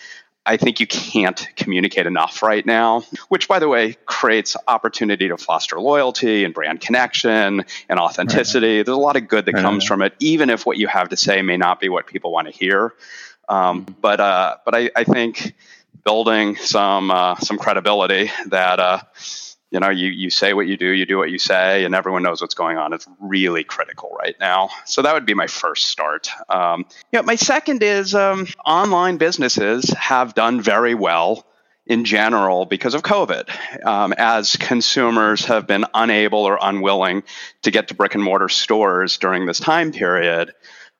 I 0.49 0.57
think 0.57 0.81
you 0.81 0.87
can't 0.87 1.47
communicate 1.57 2.07
enough 2.07 2.43
right 2.43 2.65
now, 2.65 3.03
which, 3.29 3.49
by 3.49 3.59
the 3.59 3.69
way, 3.69 3.99
creates 4.07 4.57
opportunity 4.67 5.29
to 5.29 5.37
foster 5.37 5.79
loyalty 5.79 6.45
and 6.45 6.55
brand 6.55 6.81
connection 6.81 7.67
and 7.87 8.01
authenticity. 8.01 8.79
Right. 8.79 8.87
There's 8.87 8.97
a 8.97 9.01
lot 9.01 9.17
of 9.17 9.29
good 9.29 9.45
that 9.45 9.55
right. 9.55 9.63
comes 9.63 9.85
from 9.85 10.01
it, 10.01 10.15
even 10.21 10.49
if 10.49 10.65
what 10.65 10.79
you 10.79 10.87
have 10.87 11.11
to 11.11 11.19
say 11.19 11.43
may 11.43 11.59
not 11.59 11.81
be 11.81 11.91
what 11.91 12.07
people 12.07 12.33
want 12.33 12.47
to 12.47 12.53
hear. 12.53 12.95
Um, 13.47 13.85
mm-hmm. 13.85 13.95
But 14.01 14.21
uh, 14.21 14.57
but 14.65 14.75
I, 14.75 14.91
I, 14.97 15.05
think 15.05 15.55
building 16.03 16.57
some 16.57 17.11
uh, 17.11 17.37
some 17.37 17.59
credibility 17.59 18.31
that 18.47 18.81
uh, 18.81 19.01
you 19.71 19.81
know 19.81 19.91
you 19.91 20.09
you 20.09 20.31
say 20.31 20.55
what 20.55 20.67
you 20.67 20.77
do 20.77 20.89
you 20.89 21.07
do 21.07 21.19
what 21.19 21.31
you 21.31 21.39
say 21.39 21.85
and 21.85 21.95
everyone 21.95 22.23
knows 22.23 22.41
what's 22.41 22.55
going 22.55 22.79
on. 22.79 22.93
It's 22.93 23.07
really 23.21 23.65
critical 23.65 24.11
right 24.19 24.37
now. 24.41 24.71
So 24.85 25.03
that 25.03 25.15
would 25.15 25.27
be 25.27 25.35
my 25.35 25.47
first 25.47 25.87
start. 25.87 26.31
Um, 26.49 26.87
know, 27.13 27.23
my 27.23 27.37
second 27.37 27.83
is 27.83 28.15
um, 28.15 28.47
online 28.65 29.19
businesses 29.19 29.91
have 29.91 30.35
done 30.35 30.61
very 30.61 30.95
well 30.95 31.47
in 31.87 32.05
general 32.05 32.67
because 32.67 32.93
of 32.93 33.03
covid 33.03 33.49
um, 33.85 34.13
as 34.19 34.57
consumers 34.57 35.47
have 35.47 35.67
been 35.67 35.87
unable 35.95 36.41
or 36.41 36.59
unwilling 36.61 37.23
to 37.63 37.71
get 37.71 37.89
to 37.89 37.95
brick 37.95 38.15
and 38.15 38.23
mortar 38.23 38.49
stores 38.49 39.17
during 39.17 39.47
this 39.47 39.59
time 39.59 39.91
period 39.91 40.53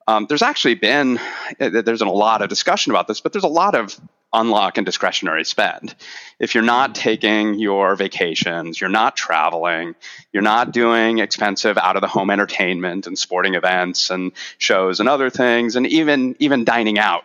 um, 0.09 0.27
there's 0.27 0.43
actually 0.43 0.75
been 0.75 1.21
there's 1.59 1.99
been 2.01 2.09
a 2.09 2.13
lot 2.13 2.43
of 2.43 2.49
discussion 2.49 2.91
about 2.91 3.07
this 3.07 3.21
but 3.21 3.33
there's 3.33 3.45
a 3.45 3.49
lot 3.49 3.75
of 3.75 3.95
unlock 4.33 4.77
and 4.77 4.85
discretionary 4.85 5.45
spend. 5.45 5.95
If 6.39 6.55
you're 6.55 6.65
not 6.65 6.95
taking 6.95 7.59
your 7.59 7.97
vacations, 7.97 8.81
you're 8.81 8.91
not 8.91 9.17
traveling, 9.17 9.95
you're 10.33 10.43
not 10.43 10.73
doing 10.73 11.19
expensive 11.19 11.79
out 11.79 11.97
of 11.97 12.03
the 12.03 12.09
home 12.09 12.31
entertainment 12.31 13.07
and 13.07 13.19
sporting 13.19 13.55
events 13.55 14.11
and 14.11 14.33
shows 14.59 15.01
and 15.01 15.09
other 15.09 15.31
things 15.31 15.77
and 15.77 15.87
even 15.87 16.37
even 16.39 16.65
dining 16.65 16.99
out. 16.99 17.25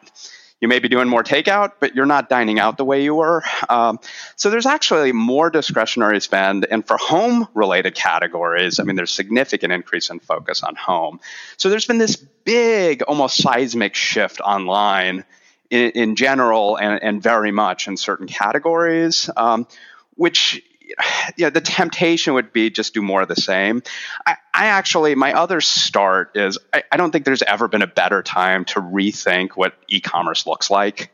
You 0.63 0.70
may 0.70 0.79
be 0.79 0.88
doing 0.88 1.10
more 1.10 1.25
takeout, 1.25 1.74
but 1.82 1.93
you're 1.93 2.05
not 2.05 2.29
dining 2.29 2.58
out 2.58 2.77
the 2.77 2.86
way 2.86 3.03
you 3.03 3.15
were. 3.15 3.43
Um, 3.67 4.00
so 4.38 4.50
there's 4.50 4.65
actually 4.65 5.12
more 5.12 5.50
discretionary 5.50 6.22
spend. 6.22 6.65
And 6.72 6.88
for 6.88 6.96
home 6.96 7.50
related 7.53 7.96
categories, 7.96 8.79
I 8.79 8.84
mean, 8.84 8.96
there's 8.96 9.12
significant 9.12 9.74
increase 9.74 10.10
in 10.10 10.22
focus 10.22 10.63
on 10.63 10.75
home. 10.75 11.20
So 11.58 11.70
there's 11.70 11.86
been 11.86 11.98
this 11.98 12.15
big, 12.15 13.01
almost 13.01 13.41
seismic 13.41 13.93
shift 13.93 14.39
online 14.39 15.25
in, 15.70 15.89
in 15.89 16.15
general 16.15 16.77
and, 16.77 17.03
and, 17.03 17.22
very 17.22 17.51
much 17.51 17.89
in 17.89 17.98
certain 17.98 18.27
categories, 18.27 19.29
um, 19.36 19.67
which 20.15 20.63
you 21.38 21.46
know, 21.46 21.50
the 21.50 21.62
temptation 21.62 22.34
would 22.34 22.54
be 22.54 22.70
just 22.70 22.94
do 22.94 23.02
more 23.02 23.22
of 23.22 23.28
the 23.28 23.36
same. 23.36 23.84
I, 24.25 24.38
I 24.54 24.66
actually, 24.68 25.16
my 25.16 25.34
other 25.34 25.62
start 25.62 26.32
is 26.36 26.58
I, 26.74 26.84
I, 26.92 26.98
don't 26.98 27.12
think 27.12 27.25
there's 27.25 27.42
ever 27.44 27.68
been 27.68 27.82
a 27.82 27.88
better 27.88 28.22
time 28.22 28.66
to 28.66 28.82
rethink 28.82 29.52
what 29.52 29.74
e 29.88 30.00
commerce 30.00 30.46
looks 30.46 30.70
like. 30.70 31.12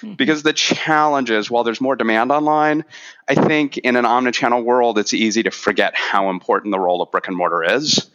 Mm-hmm. 0.00 0.14
Because 0.14 0.42
the 0.42 0.52
challenge 0.52 1.30
is, 1.30 1.50
while 1.50 1.62
there's 1.62 1.80
more 1.80 1.94
demand 1.94 2.32
online, 2.32 2.84
I 3.28 3.36
think 3.36 3.78
in 3.78 3.94
an 3.94 4.04
omnichannel 4.04 4.64
world, 4.64 4.98
it's 4.98 5.14
easy 5.14 5.44
to 5.44 5.50
forget 5.52 5.94
how 5.94 6.28
important 6.28 6.72
the 6.72 6.80
role 6.80 7.00
of 7.02 7.10
brick 7.12 7.28
and 7.28 7.36
mortar 7.36 7.62
is 7.62 8.10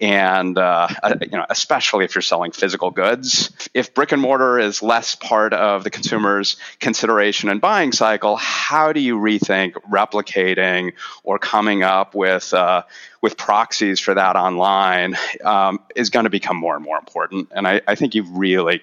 and 0.00 0.56
uh, 0.56 0.88
uh, 1.02 1.16
you 1.20 1.36
know, 1.36 1.44
especially 1.50 2.04
if 2.04 2.14
you're 2.14 2.22
selling 2.22 2.52
physical 2.52 2.90
goods. 2.90 3.52
If 3.74 3.94
brick 3.94 4.12
and 4.12 4.22
mortar 4.22 4.58
is 4.58 4.82
less 4.82 5.14
part 5.14 5.52
of 5.52 5.84
the 5.84 5.90
consumer's 5.90 6.56
consideration 6.78 7.48
and 7.50 7.60
buying 7.60 7.92
cycle, 7.92 8.36
how 8.36 8.92
do 8.92 9.00
you 9.00 9.18
rethink 9.18 9.72
replicating 9.90 10.92
or 11.22 11.38
coming 11.38 11.82
up 11.82 12.14
with 12.14 12.54
uh, 12.54 12.82
with 13.20 13.36
proxies 13.36 14.00
for 14.00 14.14
that 14.14 14.36
online 14.36 15.16
um, 15.44 15.80
is 15.94 16.10
going 16.10 16.24
to 16.24 16.30
become 16.30 16.56
more 16.56 16.74
and 16.74 16.84
more 16.84 16.98
important. 16.98 17.48
And 17.54 17.68
I, 17.68 17.82
I 17.86 17.94
think 17.94 18.14
you've 18.14 18.30
really 18.30 18.80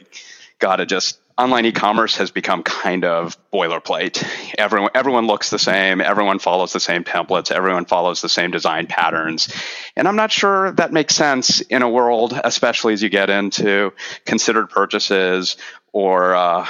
got 0.59 0.77
to 0.77 0.85
just 0.85 1.19
online 1.37 1.65
e-commerce 1.65 2.17
has 2.17 2.31
become 2.31 2.63
kind 2.63 3.05
of 3.05 3.37
boilerplate. 3.51 4.25
Everyone 4.57 4.89
everyone 4.95 5.27
looks 5.27 5.49
the 5.49 5.59
same, 5.59 6.01
everyone 6.01 6.39
follows 6.39 6.73
the 6.73 6.79
same 6.79 7.03
templates, 7.03 7.51
everyone 7.51 7.85
follows 7.85 8.21
the 8.21 8.29
same 8.29 8.51
design 8.51 8.87
patterns. 8.87 9.53
And 9.95 10.07
I'm 10.07 10.15
not 10.15 10.31
sure 10.31 10.71
that 10.73 10.91
makes 10.91 11.15
sense 11.15 11.61
in 11.61 11.81
a 11.81 11.89
world 11.89 12.39
especially 12.43 12.93
as 12.93 13.03
you 13.03 13.09
get 13.09 13.29
into 13.29 13.93
considered 14.25 14.69
purchases 14.69 15.57
or 15.91 16.35
uh, 16.35 16.67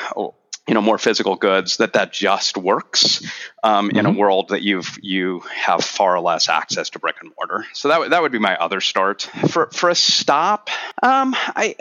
you 0.68 0.74
know 0.74 0.82
more 0.82 0.98
physical 0.98 1.36
goods 1.36 1.78
that 1.78 1.94
that 1.94 2.12
just 2.12 2.58
works 2.58 3.24
um, 3.64 3.90
mm-hmm. 3.90 3.98
in 3.98 4.06
a 4.06 4.10
mm-hmm. 4.10 4.20
world 4.20 4.50
that 4.50 4.62
you've 4.62 4.98
you 5.02 5.40
have 5.54 5.84
far 5.84 6.20
less 6.20 6.50
access 6.50 6.90
to 6.92 7.00
brick 7.00 7.16
and 7.22 7.32
mortar 7.38 7.66
so 7.74 7.88
that, 7.88 7.96
w- 7.96 8.10
that 8.10 8.22
would 8.22 8.32
be 8.32 8.40
my 8.40 8.56
other 8.58 8.82
start 8.82 9.24
for 9.50 9.70
for 9.72 9.90
a 9.90 9.96
stop 9.96 10.70
um, 11.02 11.36
i 11.56 11.76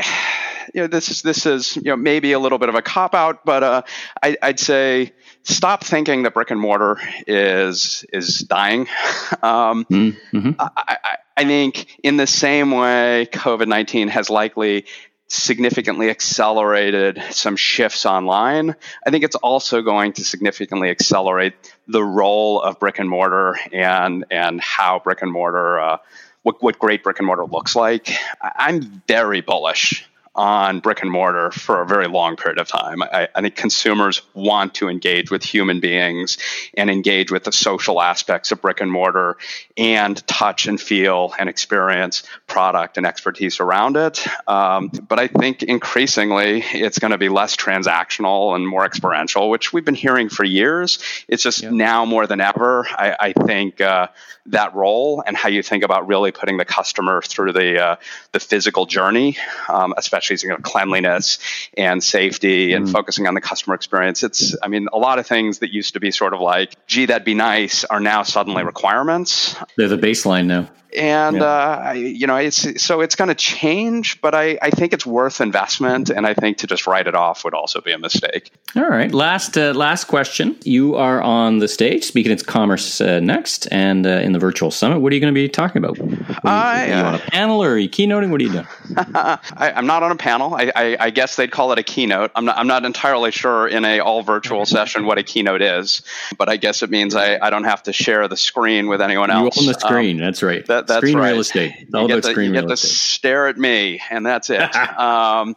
you 0.75 0.83
know 0.83 0.87
this 0.87 1.11
is 1.11 1.23
this 1.23 1.47
is 1.47 1.77
you 1.77 1.85
know 1.85 1.97
maybe 1.97 2.33
a 2.33 2.39
little 2.39 2.59
bit 2.59 2.69
of 2.69 2.75
a 2.75 2.83
cop 2.83 3.15
out 3.15 3.45
but 3.45 3.63
uh, 3.63 3.83
I, 4.23 4.37
i'd 4.43 4.61
say 4.61 5.13
stop 5.43 5.85
thinking 5.85 6.23
that 6.23 6.35
brick 6.35 6.51
and 6.51 6.61
mortar 6.61 6.99
is 7.27 8.05
is 8.13 8.39
dying 8.41 8.83
um, 9.43 9.85
mm-hmm. 9.85 10.51
I, 10.59 10.71
I, 10.77 11.17
I 11.37 11.45
think 11.45 11.99
in 12.03 12.17
the 12.17 12.27
same 12.27 12.71
way 12.71 13.29
COVID 13.31 13.69
19 13.69 14.09
has 14.09 14.31
likely 14.31 14.87
significantly 15.29 16.11
accelerated 16.11 17.21
some 17.31 17.57
shifts 17.57 18.07
online. 18.07 18.77
I 19.07 19.11
think 19.11 19.25
it's 19.25 19.37
also 19.37 19.83
going 19.83 20.13
to 20.15 20.25
significantly 20.25 20.91
accelerate 20.91 21.55
the 21.89 22.05
role 22.05 22.61
of 22.63 22.79
brick 22.79 22.99
and 22.99 23.09
mortar 23.09 23.57
and 23.73 24.25
and 24.31 24.61
how 24.61 25.01
brick 25.01 25.23
and 25.23 25.33
mortar 25.33 25.81
uh, 25.81 25.99
what 26.43 26.63
what 26.63 26.79
great 26.79 27.03
brick 27.03 27.19
and 27.19 27.27
mortar 27.27 27.45
looks 27.45 27.75
like. 27.75 28.11
I'm 28.41 29.03
very 29.09 29.41
bullish 29.41 30.09
on 30.37 30.81
brick 30.81 31.01
and 31.01 31.11
mortar 31.11 31.51
for 31.51 31.81
a 31.81 31.87
very 31.87 32.07
long 32.07 32.37
period 32.37 32.59
of 32.59 32.69
time. 32.69 33.03
I, 33.03 33.29
I, 33.35 33.41
think 33.41 33.57
consumers 33.57 34.21
want 34.35 34.75
to 34.75 34.89
engage 34.89 35.31
with 35.31 35.43
human 35.43 35.81
beings 35.81 36.37
and 36.75 36.91
engage 36.91 37.33
with 37.33 37.45
the 37.45 37.53
social 37.53 38.03
aspects 38.03 38.53
of 38.53 38.61
brick 38.61 38.83
and 38.83 38.93
mortar 38.93 39.39
and 39.79 40.25
touch 40.27 40.67
and 40.67 40.79
feel 40.79 41.33
and 41.39 41.49
experience 41.49 42.23
product 42.47 42.99
and 42.99 43.07
expertise 43.07 43.61
around 43.61 43.97
it. 43.97 44.27
Um, 44.47 44.89
but 44.89 45.19
I 45.19 45.29
think 45.29 45.63
increasingly 45.63 46.61
it's 46.61 46.99
going 46.99 47.13
to 47.13 47.19
be 47.19 47.31
less 47.31 47.57
transactional 47.57 48.55
and 48.55 48.69
more 48.69 48.85
experiential, 48.85 49.49
which 49.49 49.73
we've 49.73 49.87
been 49.87 49.95
hearing 49.95 50.29
for 50.29 50.45
years. 50.45 50.99
It's 51.29 51.43
just 51.43 51.63
yeah. 51.63 51.71
now 51.71 52.05
more 52.05 52.27
than 52.27 52.43
ever. 52.43 52.87
I, 52.91 53.17
I 53.19 53.33
think 53.33 53.81
uh, 53.81 54.09
that 54.47 54.75
role 54.75 55.23
and 55.27 55.37
how 55.37 55.49
you 55.49 55.63
think 55.63 55.83
about 55.85 56.07
really 56.07 56.33
putting 56.33 56.57
the 56.57 56.65
customer 56.65 57.23
through 57.23 57.53
the 57.53 57.83
uh, 57.83 57.97
the 58.33 58.41
physical 58.41 58.87
journey, 58.87 59.37
um, 59.69 59.95
especially 59.97 60.26
you 60.31 60.49
know, 60.49 60.57
cleanliness 60.57 61.39
and 61.77 62.03
safety 62.03 62.73
and 62.73 62.87
mm. 62.87 62.93
focusing 62.93 63.27
on 63.27 63.35
the 63.35 63.41
customer 63.41 63.75
experience. 63.75 64.23
It's 64.23 64.57
I 64.63 64.69
mean 64.69 64.89
a 64.93 64.99
lot 64.99 65.19
of 65.19 65.27
things 65.27 65.61
that 65.61 65.73
used 65.73 65.95
to 65.95 66.01
be 66.01 66.11
sort 66.11 66.35
of 66.35 66.41
like 66.41 66.75
gee 66.87 67.07
that'd 67.07 67.25
be 67.25 67.35
nice 67.35 67.85
are 67.85 68.01
now 68.01 68.23
suddenly 68.23 68.65
requirements. 68.65 69.57
They're 69.77 69.89
the 69.89 69.99
baseline 69.99 70.47
now 70.47 70.71
and 70.97 71.37
yeah. 71.37 71.91
uh, 71.91 71.93
you 71.93 72.27
know 72.27 72.37
it's 72.37 72.83
so 72.83 73.01
it's 73.01 73.15
going 73.15 73.29
to 73.29 73.35
change 73.35 74.21
but 74.21 74.35
I, 74.35 74.59
I 74.63 74.71
think 74.71 74.93
it's 74.93 75.07
worth 75.07 75.41
investment 75.41 76.11
and 76.11 76.27
i 76.27 76.35
think 76.35 76.59
to 76.59 76.67
just 76.67 76.87
write 76.87 77.07
it 77.07 77.15
off 77.15 77.45
would 77.45 77.55
also 77.55 77.81
be 77.81 77.93
a 77.93 77.99
mistake. 77.99 78.53
All 78.75 78.89
right. 78.89 79.13
Last 79.13 79.57
uh, 79.57 79.73
last 79.75 80.05
question. 80.05 80.57
You 80.65 80.97
are 80.97 81.23
on 81.23 81.59
the 81.59 81.69
stage 81.69 82.05
speaking 82.05 82.33
at 82.33 82.47
commerce 82.47 83.01
uh, 83.01 83.21
next 83.21 83.67
and 83.71 84.07
uh, 84.07 84.11
in 84.27 84.33
the 84.33 84.39
virtual 84.39 84.71
summit. 84.71 85.01
What 85.01 85.13
are 85.13 85.15
you 85.15 85.21
going 85.21 85.35
to 85.35 85.41
be 85.41 85.49
talking 85.49 85.83
about? 85.83 85.97
You, 85.97 86.19
are 86.45 86.87
you 86.87 86.93
on 86.93 87.15
a 87.15 87.19
panel 87.19 87.63
or 87.63 87.71
are 87.71 87.79
you 87.79 87.89
keynoting? 87.89 88.31
What 88.31 88.41
are 88.41 88.45
you 88.45 88.53
doing? 88.53 88.67
I, 88.97 89.73
am 89.75 89.87
not 89.87 90.03
on 90.03 90.13
a 90.13 90.17
panel. 90.17 90.55
I, 90.55 90.73
I, 90.75 90.97
I, 91.01 91.11
guess 91.11 91.37
they'd 91.37 91.51
call 91.51 91.73
it 91.73 91.79
a 91.79 91.83
keynote. 91.83 92.31
I'm 92.35 92.45
not, 92.45 92.59
I'm 92.59 92.67
not 92.67 92.85
entirely 92.85 93.31
sure 93.31 93.67
in 93.67 93.85
a 93.85 94.01
all 94.01 94.23
virtual 94.23 94.67
session 94.67 95.07
what 95.07 95.19
a 95.19 95.23
keynote 95.23 95.63
is 95.63 96.03
but 96.39 96.49
i 96.49 96.57
guess 96.57 96.83
it 96.83 96.91
means 96.91 97.15
I, 97.15 97.39
I 97.39 97.51
don't 97.51 97.65
have 97.65 97.83
to 97.85 97.93
share 97.93 98.29
the 98.29 98.37
screen 98.37 98.89
with 98.89 99.01
anyone 99.01 99.31
else. 99.31 99.57
you 99.57 99.63
own 99.63 99.73
the 99.73 99.79
screen. 99.79 100.17
Um, 100.17 100.25
that's 100.25 100.43
right. 100.43 100.67
that, 100.67 100.86
that's 100.89 100.99
screen 100.99 101.19
right. 101.19 101.31
real 101.31 101.41
estate. 101.41 101.75
It's 101.79 101.95
all 101.95 102.07
about 102.07 102.23
the, 102.23 102.31
screen 102.31 102.55
you 102.55 102.61
get 102.61 102.69
to 102.69 102.77
stare 102.77 103.49
at 103.49 103.57
me, 103.57 104.01
and 104.11 104.25
that's 104.25 104.51
it. 104.51 104.75
um, 104.99 105.57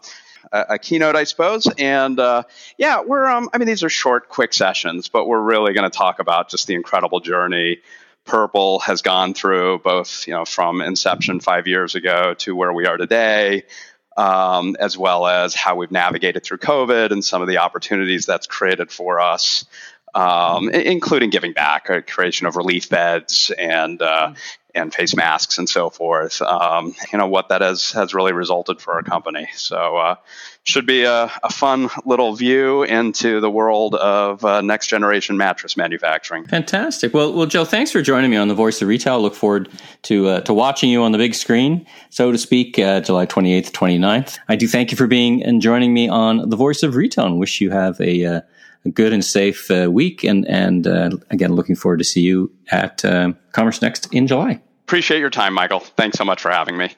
a, 0.51 0.65
a, 0.69 0.79
keynote, 0.79 1.15
I 1.15 1.23
suppose. 1.23 1.67
And 1.77 2.19
uh, 2.19 2.43
yeah, 2.77 3.01
we're. 3.01 3.27
Um, 3.27 3.49
I 3.53 3.57
mean, 3.57 3.67
these 3.67 3.83
are 3.83 3.89
short, 3.89 4.29
quick 4.29 4.53
sessions, 4.53 5.09
but 5.09 5.27
we're 5.27 5.41
really 5.41 5.73
going 5.73 5.89
to 5.89 5.95
talk 5.95 6.19
about 6.19 6.49
just 6.49 6.67
the 6.67 6.75
incredible 6.75 7.19
journey 7.19 7.79
Purple 8.25 8.79
has 8.79 9.01
gone 9.01 9.33
through, 9.33 9.79
both 9.79 10.27
you 10.27 10.33
know 10.33 10.45
from 10.45 10.81
inception 10.81 11.39
five 11.39 11.67
years 11.67 11.95
ago 11.95 12.35
to 12.35 12.55
where 12.55 12.71
we 12.71 12.85
are 12.85 12.97
today, 12.97 13.63
um, 14.17 14.75
as 14.79 14.97
well 14.97 15.25
as 15.25 15.55
how 15.55 15.75
we've 15.75 15.91
navigated 15.91 16.43
through 16.43 16.59
COVID 16.59 17.11
and 17.11 17.25
some 17.25 17.41
of 17.41 17.47
the 17.47 17.57
opportunities 17.57 18.25
that's 18.25 18.45
created 18.45 18.91
for 18.91 19.19
us 19.19 19.65
um, 20.13 20.69
including 20.69 21.29
giving 21.29 21.53
back, 21.53 21.89
a 21.89 22.01
creation 22.01 22.47
of 22.47 22.55
relief 22.55 22.89
beds 22.89 23.51
and 23.57 24.01
uh, 24.01 24.33
and 24.75 24.93
face 24.93 25.15
masks 25.15 25.57
and 25.57 25.67
so 25.67 25.89
forth. 25.89 26.41
Um, 26.41 26.95
you 27.11 27.17
know 27.17 27.27
what 27.27 27.49
that 27.49 27.61
has 27.61 27.91
has 27.91 28.13
really 28.13 28.33
resulted 28.33 28.81
for 28.81 28.93
our 28.93 29.03
company. 29.03 29.47
So 29.53 29.97
uh, 29.97 30.15
should 30.63 30.85
be 30.85 31.03
a, 31.03 31.31
a, 31.43 31.49
fun 31.49 31.89
little 32.05 32.35
view 32.35 32.83
into 32.83 33.39
the 33.39 33.49
world 33.49 33.95
of 33.95 34.45
uh, 34.45 34.61
next 34.61 34.87
generation 34.87 35.37
mattress 35.37 35.75
manufacturing. 35.75 36.45
Fantastic. 36.45 37.13
Well, 37.13 37.33
well, 37.33 37.47
Joe, 37.47 37.65
thanks 37.65 37.91
for 37.91 38.01
joining 38.01 38.29
me 38.29 38.37
on 38.37 38.47
the 38.49 38.53
Voice 38.53 38.81
of 38.81 38.87
Retail. 38.87 39.19
Look 39.21 39.35
forward 39.35 39.69
to 40.03 40.27
uh, 40.27 40.41
to 40.41 40.53
watching 40.53 40.89
you 40.89 41.01
on 41.01 41.11
the 41.11 41.17
big 41.17 41.33
screen, 41.33 41.85
so 42.09 42.31
to 42.31 42.37
speak, 42.37 42.77
uh, 42.77 43.01
July 43.01 43.25
28th, 43.25 43.71
29th. 43.71 44.37
I 44.47 44.55
do 44.55 44.67
thank 44.67 44.91
you 44.91 44.97
for 44.97 45.07
being 45.07 45.43
and 45.43 45.61
joining 45.61 45.93
me 45.93 46.07
on 46.07 46.49
the 46.49 46.55
Voice 46.55 46.83
of 46.83 46.95
Retail, 46.95 47.25
and 47.25 47.39
wish 47.39 47.61
you 47.61 47.71
have 47.71 47.99
a 47.99 48.25
uh, 48.25 48.41
a 48.85 48.89
good 48.89 49.13
and 49.13 49.23
safe 49.23 49.69
uh, 49.71 49.89
week. 49.91 50.23
And, 50.23 50.47
and 50.47 50.87
uh, 50.87 51.11
again, 51.29 51.53
looking 51.53 51.75
forward 51.75 51.97
to 51.97 52.03
see 52.03 52.21
you 52.21 52.51
at 52.71 53.03
uh, 53.03 53.33
Commerce 53.51 53.81
Next 53.81 54.13
in 54.13 54.27
July. 54.27 54.61
Appreciate 54.83 55.19
your 55.19 55.29
time, 55.29 55.53
Michael. 55.53 55.81
Thanks 55.81 56.17
so 56.17 56.25
much 56.25 56.41
for 56.41 56.49
having 56.49 56.77
me. 56.77 56.89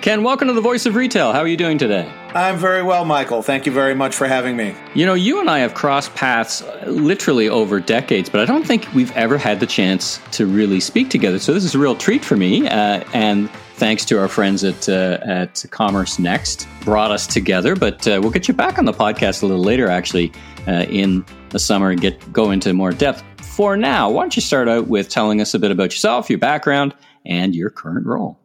Ken, 0.00 0.22
welcome 0.22 0.46
to 0.46 0.54
the 0.54 0.60
Voice 0.60 0.86
of 0.86 0.94
Retail. 0.94 1.32
How 1.32 1.40
are 1.40 1.46
you 1.48 1.56
doing 1.56 1.76
today? 1.76 2.08
I'm 2.28 2.56
very 2.56 2.84
well, 2.84 3.04
Michael. 3.04 3.42
Thank 3.42 3.66
you 3.66 3.72
very 3.72 3.94
much 3.94 4.14
for 4.14 4.28
having 4.28 4.56
me. 4.56 4.74
You 4.94 5.04
know, 5.04 5.14
you 5.14 5.40
and 5.40 5.50
I 5.50 5.58
have 5.58 5.74
crossed 5.74 6.14
paths 6.14 6.62
literally 6.86 7.48
over 7.48 7.80
decades, 7.80 8.28
but 8.28 8.40
I 8.40 8.44
don't 8.44 8.64
think 8.64 8.86
we've 8.94 9.14
ever 9.16 9.36
had 9.36 9.58
the 9.58 9.66
chance 9.66 10.20
to 10.32 10.46
really 10.46 10.78
speak 10.78 11.10
together. 11.10 11.40
So 11.40 11.52
this 11.52 11.64
is 11.64 11.74
a 11.74 11.78
real 11.78 11.96
treat 11.96 12.24
for 12.24 12.36
me. 12.36 12.68
Uh, 12.68 13.02
and 13.12 13.50
thanks 13.78 14.04
to 14.06 14.18
our 14.18 14.28
friends 14.28 14.64
at 14.64 14.88
uh, 14.88 15.18
at 15.22 15.64
Commerce 15.70 16.18
Next, 16.18 16.66
brought 16.82 17.10
us 17.10 17.26
together. 17.26 17.76
But 17.76 18.06
uh, 18.06 18.18
we'll 18.20 18.30
get 18.30 18.48
you 18.48 18.54
back 18.54 18.78
on 18.78 18.84
the 18.84 18.92
podcast 18.92 19.42
a 19.42 19.46
little 19.46 19.62
later, 19.62 19.88
actually, 19.88 20.32
uh, 20.66 20.84
in 20.88 21.24
the 21.50 21.58
summer, 21.58 21.90
and 21.90 22.00
get 22.00 22.32
go 22.32 22.50
into 22.50 22.72
more 22.72 22.92
depth. 22.92 23.22
For 23.42 23.76
now, 23.76 24.10
why 24.10 24.22
don't 24.22 24.36
you 24.36 24.42
start 24.42 24.68
out 24.68 24.88
with 24.88 25.08
telling 25.08 25.40
us 25.40 25.54
a 25.54 25.58
bit 25.58 25.70
about 25.70 25.92
yourself, 25.92 26.28
your 26.28 26.38
background, 26.38 26.94
and 27.24 27.54
your 27.54 27.70
current 27.70 28.06
role? 28.06 28.38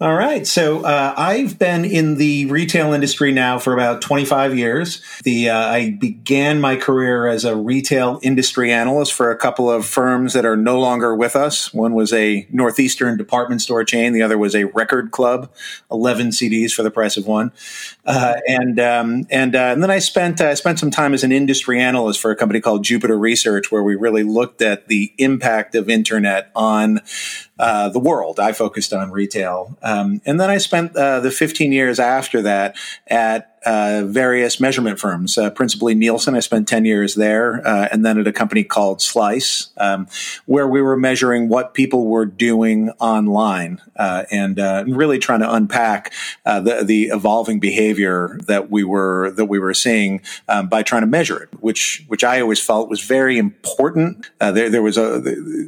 All 0.00 0.14
right. 0.14 0.44
So 0.44 0.84
uh, 0.84 1.14
I've 1.16 1.56
been 1.56 1.84
in 1.84 2.16
the 2.16 2.46
retail 2.46 2.92
industry 2.92 3.30
now 3.30 3.60
for 3.60 3.72
about 3.72 4.02
25 4.02 4.58
years. 4.58 5.00
The 5.22 5.50
uh, 5.50 5.56
I 5.56 5.90
began 5.90 6.60
my 6.60 6.74
career 6.74 7.28
as 7.28 7.44
a 7.44 7.54
retail 7.54 8.18
industry 8.20 8.72
analyst 8.72 9.12
for 9.12 9.30
a 9.30 9.36
couple 9.36 9.70
of 9.70 9.86
firms 9.86 10.32
that 10.32 10.44
are 10.44 10.56
no 10.56 10.80
longer 10.80 11.14
with 11.14 11.36
us. 11.36 11.72
One 11.72 11.94
was 11.94 12.12
a 12.12 12.44
northeastern 12.50 13.16
department 13.16 13.62
store 13.62 13.84
chain. 13.84 14.12
The 14.12 14.22
other 14.22 14.36
was 14.36 14.56
a 14.56 14.64
record 14.64 15.12
club, 15.12 15.48
11 15.92 16.30
CDs 16.30 16.72
for 16.72 16.82
the 16.82 16.90
price 16.90 17.16
of 17.16 17.28
one. 17.28 17.52
Uh, 18.06 18.34
and 18.46 18.78
um, 18.78 19.26
and, 19.30 19.56
uh, 19.56 19.72
and 19.72 19.82
then 19.82 19.90
I 19.90 19.98
spent 19.98 20.40
I 20.40 20.54
spent 20.54 20.78
some 20.78 20.90
time 20.90 21.14
as 21.14 21.24
an 21.24 21.32
industry 21.32 21.80
analyst 21.80 22.20
for 22.20 22.30
a 22.30 22.36
company 22.36 22.60
called 22.60 22.84
Jupiter 22.84 23.18
Research, 23.18 23.72
where 23.72 23.82
we 23.82 23.94
really 23.94 24.22
looked 24.22 24.60
at 24.60 24.88
the 24.88 25.12
impact 25.16 25.74
of 25.74 25.88
internet 25.88 26.50
on 26.54 27.00
uh, 27.58 27.88
the 27.88 27.98
world. 27.98 28.38
I 28.38 28.52
focused 28.52 28.92
on 28.92 29.10
retail. 29.10 29.76
Um, 29.82 30.20
and 30.26 30.38
then 30.38 30.50
I 30.50 30.58
spent 30.58 30.96
uh, 30.96 31.20
the 31.20 31.30
15 31.30 31.72
years 31.72 31.98
after 31.98 32.42
that 32.42 32.76
at 33.06 33.53
uh, 33.64 34.02
various 34.04 34.60
measurement 34.60 34.98
firms, 34.98 35.38
uh, 35.38 35.50
principally 35.50 35.94
Nielsen. 35.94 36.34
I 36.34 36.40
spent 36.40 36.68
10 36.68 36.84
years 36.84 37.14
there, 37.14 37.66
uh, 37.66 37.88
and 37.90 38.04
then 38.04 38.18
at 38.18 38.26
a 38.26 38.32
company 38.32 38.64
called 38.64 39.00
Slice, 39.00 39.70
um, 39.78 40.06
where 40.46 40.68
we 40.68 40.82
were 40.82 40.96
measuring 40.96 41.48
what 41.48 41.72
people 41.72 42.06
were 42.06 42.26
doing 42.26 42.90
online 43.00 43.80
uh, 43.96 44.24
and, 44.30 44.58
uh, 44.58 44.84
really 44.86 45.18
trying 45.18 45.40
to 45.40 45.52
unpack 45.52 46.12
the, 46.44 46.82
the 46.84 47.04
evolving 47.04 47.58
behavior 47.58 48.38
that 48.46 48.70
we 48.70 48.84
were 48.84 49.30
that 49.32 49.46
we 49.46 49.58
were 49.58 49.74
seeing 49.74 50.20
um, 50.48 50.68
by 50.68 50.82
trying 50.82 51.02
to 51.02 51.06
measure 51.06 51.42
it, 51.42 51.48
which 51.60 52.04
which 52.08 52.22
I 52.22 52.40
always 52.40 52.60
felt 52.60 52.88
was 52.88 53.02
very 53.02 53.38
important. 53.38 54.30
there, 54.38 54.68
there 54.70 54.82
was 54.82 54.98
a 54.98 55.16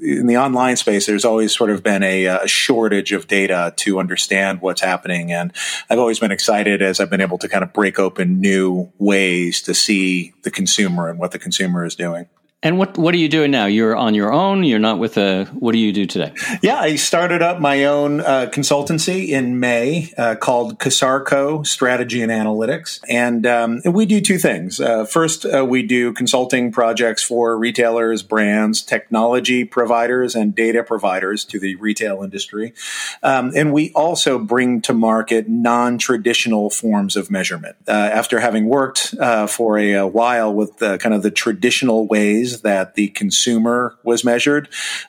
in 0.02 0.26
the 0.26 0.36
online 0.36 0.76
space. 0.76 1.06
There's 1.06 1.24
always 1.24 1.56
sort 1.56 1.70
of 1.70 1.82
been 1.82 2.02
a, 2.02 2.26
a 2.26 2.48
shortage 2.48 3.12
of 3.12 3.26
data 3.26 3.72
to 3.76 3.98
understand 3.98 4.60
what's 4.60 4.80
happening, 4.80 5.32
and 5.32 5.52
I've 5.90 5.98
always 5.98 6.18
been 6.18 6.32
excited 6.32 6.82
as 6.82 7.00
I've 7.00 7.10
been 7.10 7.20
able 7.20 7.38
to 7.38 7.48
kind 7.48 7.64
of 7.64 7.72
break 7.72 7.85
break 7.86 8.00
open 8.00 8.40
new 8.40 8.90
ways 8.98 9.62
to 9.62 9.72
see 9.72 10.34
the 10.42 10.50
consumer 10.50 11.08
and 11.08 11.20
what 11.20 11.30
the 11.30 11.38
consumer 11.38 11.84
is 11.84 11.94
doing. 11.94 12.26
And 12.66 12.78
what 12.78 12.98
what 12.98 13.14
are 13.14 13.18
you 13.18 13.28
doing 13.28 13.52
now? 13.52 13.66
You're 13.66 13.94
on 13.94 14.16
your 14.16 14.32
own. 14.32 14.64
You're 14.64 14.80
not 14.80 14.98
with 14.98 15.16
a. 15.18 15.44
What 15.54 15.70
do 15.70 15.78
you 15.78 15.92
do 15.92 16.04
today? 16.04 16.32
Yeah, 16.62 16.80
I 16.80 16.96
started 16.96 17.40
up 17.40 17.60
my 17.60 17.84
own 17.84 18.18
uh, 18.18 18.50
consultancy 18.52 19.28
in 19.28 19.60
May 19.60 20.12
uh, 20.18 20.34
called 20.34 20.80
CassarCo 20.80 21.64
Strategy 21.64 22.22
and 22.22 22.32
Analytics, 22.32 23.04
and, 23.08 23.46
um, 23.46 23.82
we 23.84 24.04
do 24.04 24.20
two 24.20 24.38
things. 24.38 24.80
Uh, 24.80 25.04
first, 25.04 25.46
uh, 25.46 25.64
we 25.64 25.84
do 25.84 26.12
consulting 26.12 26.72
projects 26.72 27.22
for 27.22 27.56
retailers, 27.56 28.24
brands, 28.24 28.82
technology 28.82 29.64
providers, 29.64 30.34
and 30.34 30.52
data 30.52 30.82
providers 30.82 31.44
to 31.44 31.60
the 31.60 31.76
retail 31.76 32.24
industry, 32.24 32.74
um, 33.22 33.52
and 33.54 33.72
we 33.72 33.92
also 33.92 34.40
bring 34.40 34.80
to 34.80 34.92
market 34.92 35.48
non-traditional 35.48 36.70
forms 36.70 37.14
of 37.14 37.30
measurement. 37.30 37.76
Uh, 37.86 37.92
after 37.92 38.40
having 38.40 38.66
worked 38.66 39.14
uh, 39.20 39.46
for 39.46 39.78
a, 39.78 39.92
a, 39.92 40.06
while 40.06 40.52
with 40.52 40.78
kind 40.78 41.14
of 41.14 41.22
the 41.22 41.30
traditional 41.30 42.08
ways 42.08 42.55
that 42.62 42.94
the 42.94 43.08
consumer 43.08 43.96
was 44.02 44.24
measured. 44.24 44.68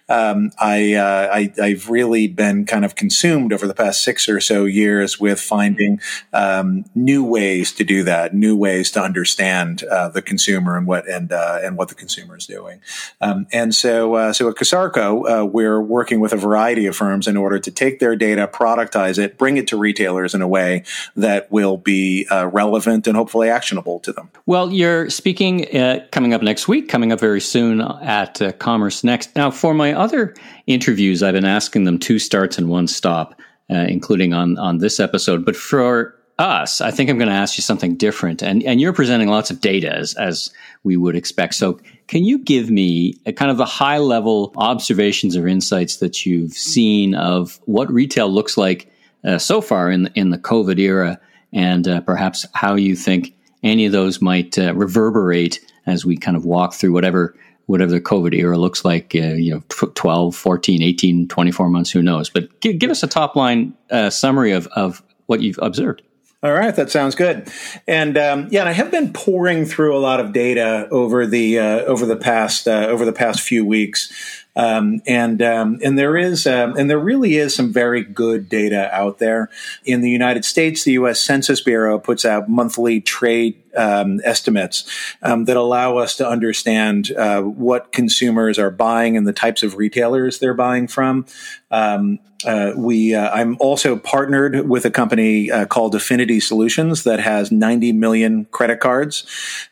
Um, 0.09 0.51
I, 0.59 0.93
uh, 0.93 1.49
I, 1.59 1.69
have 1.69 1.89
really 1.89 2.27
been 2.27 2.65
kind 2.65 2.85
of 2.85 2.95
consumed 2.95 3.53
over 3.53 3.67
the 3.67 3.73
past 3.73 4.03
six 4.03 4.29
or 4.29 4.39
so 4.39 4.65
years 4.65 5.19
with 5.19 5.39
finding 5.39 5.99
um, 6.33 6.85
new 6.95 7.23
ways 7.23 7.71
to 7.73 7.83
do 7.83 8.03
that, 8.03 8.33
new 8.33 8.55
ways 8.55 8.91
to 8.91 9.01
understand 9.01 9.83
uh, 9.83 10.09
the 10.09 10.21
consumer 10.21 10.77
and 10.77 10.87
what 10.87 11.07
and 11.07 11.31
uh, 11.31 11.59
and 11.63 11.77
what 11.77 11.89
the 11.89 11.95
consumer 11.95 12.37
is 12.37 12.45
doing. 12.45 12.79
Um, 13.21 13.47
and 13.51 13.73
so, 13.73 14.15
uh, 14.15 14.33
so 14.33 14.49
at 14.49 14.55
CassarCo, 14.55 15.41
uh, 15.41 15.45
we're 15.45 15.81
working 15.81 16.19
with 16.19 16.33
a 16.33 16.37
variety 16.37 16.85
of 16.85 16.95
firms 16.95 17.27
in 17.27 17.37
order 17.37 17.59
to 17.59 17.71
take 17.71 17.99
their 17.99 18.15
data, 18.15 18.47
productize 18.47 19.17
it, 19.17 19.37
bring 19.37 19.57
it 19.57 19.67
to 19.67 19.77
retailers 19.77 20.33
in 20.33 20.41
a 20.41 20.47
way 20.47 20.83
that 21.15 21.51
will 21.51 21.77
be 21.77 22.27
uh, 22.29 22.47
relevant 22.47 23.07
and 23.07 23.15
hopefully 23.15 23.49
actionable 23.49 23.99
to 23.99 24.11
them. 24.11 24.29
Well, 24.45 24.71
you're 24.71 25.09
speaking 25.09 25.65
coming 26.11 26.33
up 26.33 26.41
next 26.41 26.67
week, 26.67 26.89
coming 26.89 27.11
up 27.11 27.19
very 27.27 27.41
soon 27.41 27.81
at 27.81 28.41
uh, 28.41 28.53
Commerce 28.53 29.03
Next. 29.03 29.35
Now, 29.35 29.51
for 29.51 29.73
my 29.73 29.91
other 29.91 30.33
interviews, 30.65 31.21
I've 31.21 31.33
been 31.33 31.43
asking 31.43 31.83
them 31.83 31.99
two 31.99 32.19
starts 32.19 32.57
and 32.57 32.69
one 32.69 32.87
stop, 32.87 33.37
uh, 33.69 33.85
including 33.89 34.33
on 34.33 34.57
on 34.57 34.77
this 34.77 34.97
episode. 34.97 35.43
But 35.43 35.57
for 35.57 36.15
us, 36.39 36.79
I 36.79 36.89
think 36.89 37.09
I'm 37.09 37.17
going 37.17 37.27
to 37.27 37.35
ask 37.35 37.57
you 37.57 37.63
something 37.63 37.97
different. 37.97 38.41
And 38.41 38.63
and 38.63 38.79
you're 38.79 38.93
presenting 38.93 39.27
lots 39.27 39.51
of 39.51 39.59
data 39.59 39.93
as 39.93 40.13
as 40.13 40.51
we 40.85 40.95
would 40.95 41.17
expect. 41.17 41.55
So, 41.55 41.81
can 42.07 42.23
you 42.23 42.39
give 42.39 42.69
me 42.69 43.15
a 43.25 43.33
kind 43.33 43.51
of 43.51 43.57
the 43.57 43.65
high 43.65 43.97
level 43.97 44.53
observations 44.55 45.35
or 45.35 45.49
insights 45.49 45.97
that 45.97 46.25
you've 46.25 46.53
seen 46.53 47.13
of 47.13 47.59
what 47.65 47.91
retail 47.91 48.29
looks 48.29 48.55
like 48.57 48.89
uh, 49.25 49.37
so 49.37 49.59
far 49.59 49.91
in 49.91 50.09
in 50.15 50.29
the 50.29 50.37
COVID 50.37 50.79
era, 50.79 51.19
and 51.51 51.89
uh, 51.89 51.99
perhaps 51.99 52.45
how 52.53 52.75
you 52.75 52.95
think 52.95 53.33
any 53.63 53.85
of 53.85 53.91
those 53.91 54.21
might 54.21 54.57
uh, 54.57 54.73
reverberate 54.73 55.59
as 55.87 56.05
we 56.05 56.17
kind 56.17 56.37
of 56.37 56.45
walk 56.45 56.73
through 56.73 56.91
whatever 56.91 57.35
whatever 57.67 57.91
the 57.91 58.01
COVID 58.01 58.33
era 58.33 58.57
looks 58.57 58.85
like, 58.85 59.13
uh, 59.13 59.33
you 59.33 59.53
know, 59.53 59.61
12, 59.67 60.35
14, 60.35 60.81
18, 60.81 61.27
24 61.27 61.69
months, 61.69 61.91
who 61.91 62.01
knows? 62.01 62.29
But 62.29 62.61
give, 62.61 62.79
give 62.79 62.89
us 62.89 63.03
a 63.03 63.07
top 63.07 63.35
line 63.35 63.73
uh, 63.91 64.09
summary 64.09 64.53
of, 64.53 64.67
of 64.67 65.03
what 65.25 65.41
you've 65.41 65.59
observed. 65.61 66.01
All 66.43 66.53
right, 66.53 66.75
that 66.75 66.91
sounds 66.91 67.15
good. 67.15 67.51
And 67.87 68.17
um, 68.17 68.47
yeah, 68.51 68.61
and 68.61 68.69
I 68.69 68.71
have 68.71 68.91
been 68.91 69.11
pouring 69.11 69.65
through 69.65 69.97
a 69.97 69.99
lot 69.99 70.19
of 70.19 70.33
data 70.33 70.87
over 70.91 71.25
the 71.25 71.59
uh, 71.59 71.79
over 71.79 72.05
the 72.05 72.15
past 72.15 72.67
uh, 72.67 72.85
over 72.85 73.05
the 73.05 73.11
past 73.11 73.41
few 73.41 73.65
weeks. 73.65 74.45
Um, 74.57 75.03
and 75.05 75.39
um, 75.43 75.79
and 75.83 75.99
there 75.99 76.17
is 76.17 76.47
um, 76.47 76.75
and 76.77 76.89
there 76.89 76.97
really 76.97 77.37
is 77.37 77.53
some 77.53 77.71
very 77.71 78.03
good 78.03 78.49
data 78.49 78.93
out 78.93 79.19
there 79.19 79.49
in 79.85 80.01
the 80.01 80.09
United 80.09 80.43
States. 80.45 80.83
The 80.83 80.93
U.S. 80.93 81.21
Census 81.21 81.61
Bureau 81.61 81.99
puts 81.99 82.25
out 82.25 82.49
monthly 82.49 82.99
trade 82.99 83.63
um, 83.77 84.19
estimates 84.23 84.89
um, 85.21 85.45
that 85.45 85.55
allow 85.55 85.97
us 85.97 86.17
to 86.17 86.27
understand 86.27 87.11
uh, 87.11 87.41
what 87.41 87.91
consumers 87.91 88.57
are 88.57 88.71
buying 88.71 89.15
and 89.15 89.27
the 89.27 89.33
types 89.33 89.61
of 89.61 89.75
retailers 89.75 90.39
they're 90.39 90.55
buying 90.55 90.87
from. 90.87 91.27
Um, 91.69 92.19
uh, 92.45 92.71
we 92.75 93.15
uh, 93.15 93.29
I'm 93.31 93.57
also 93.59 93.95
partnered 93.95 94.69
with 94.69 94.85
a 94.85 94.91
company 94.91 95.49
uh, 95.49 95.65
called 95.65 95.95
Affinity 95.95 96.39
Solutions 96.39 97.03
that 97.03 97.19
has 97.19 97.51
90 97.51 97.93
million 97.93 98.45
credit 98.45 98.79
cards, 98.79 99.25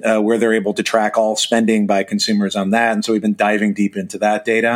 uh, 0.03 0.19
where 0.19 0.37
they're 0.37 0.53
able 0.53 0.73
to 0.73 0.83
track 0.83 1.15
all 1.15 1.35
spending 1.35 1.85
by 1.85 2.03
consumers 2.03 2.55
on 2.55 2.71
that. 2.71 2.93
And 2.93 3.05
so 3.05 3.13
we've 3.13 3.21
been 3.21 3.35
diving 3.35 3.73
deep 3.73 3.95
into 3.95 4.17
that 4.17 4.45
data. 4.45 4.74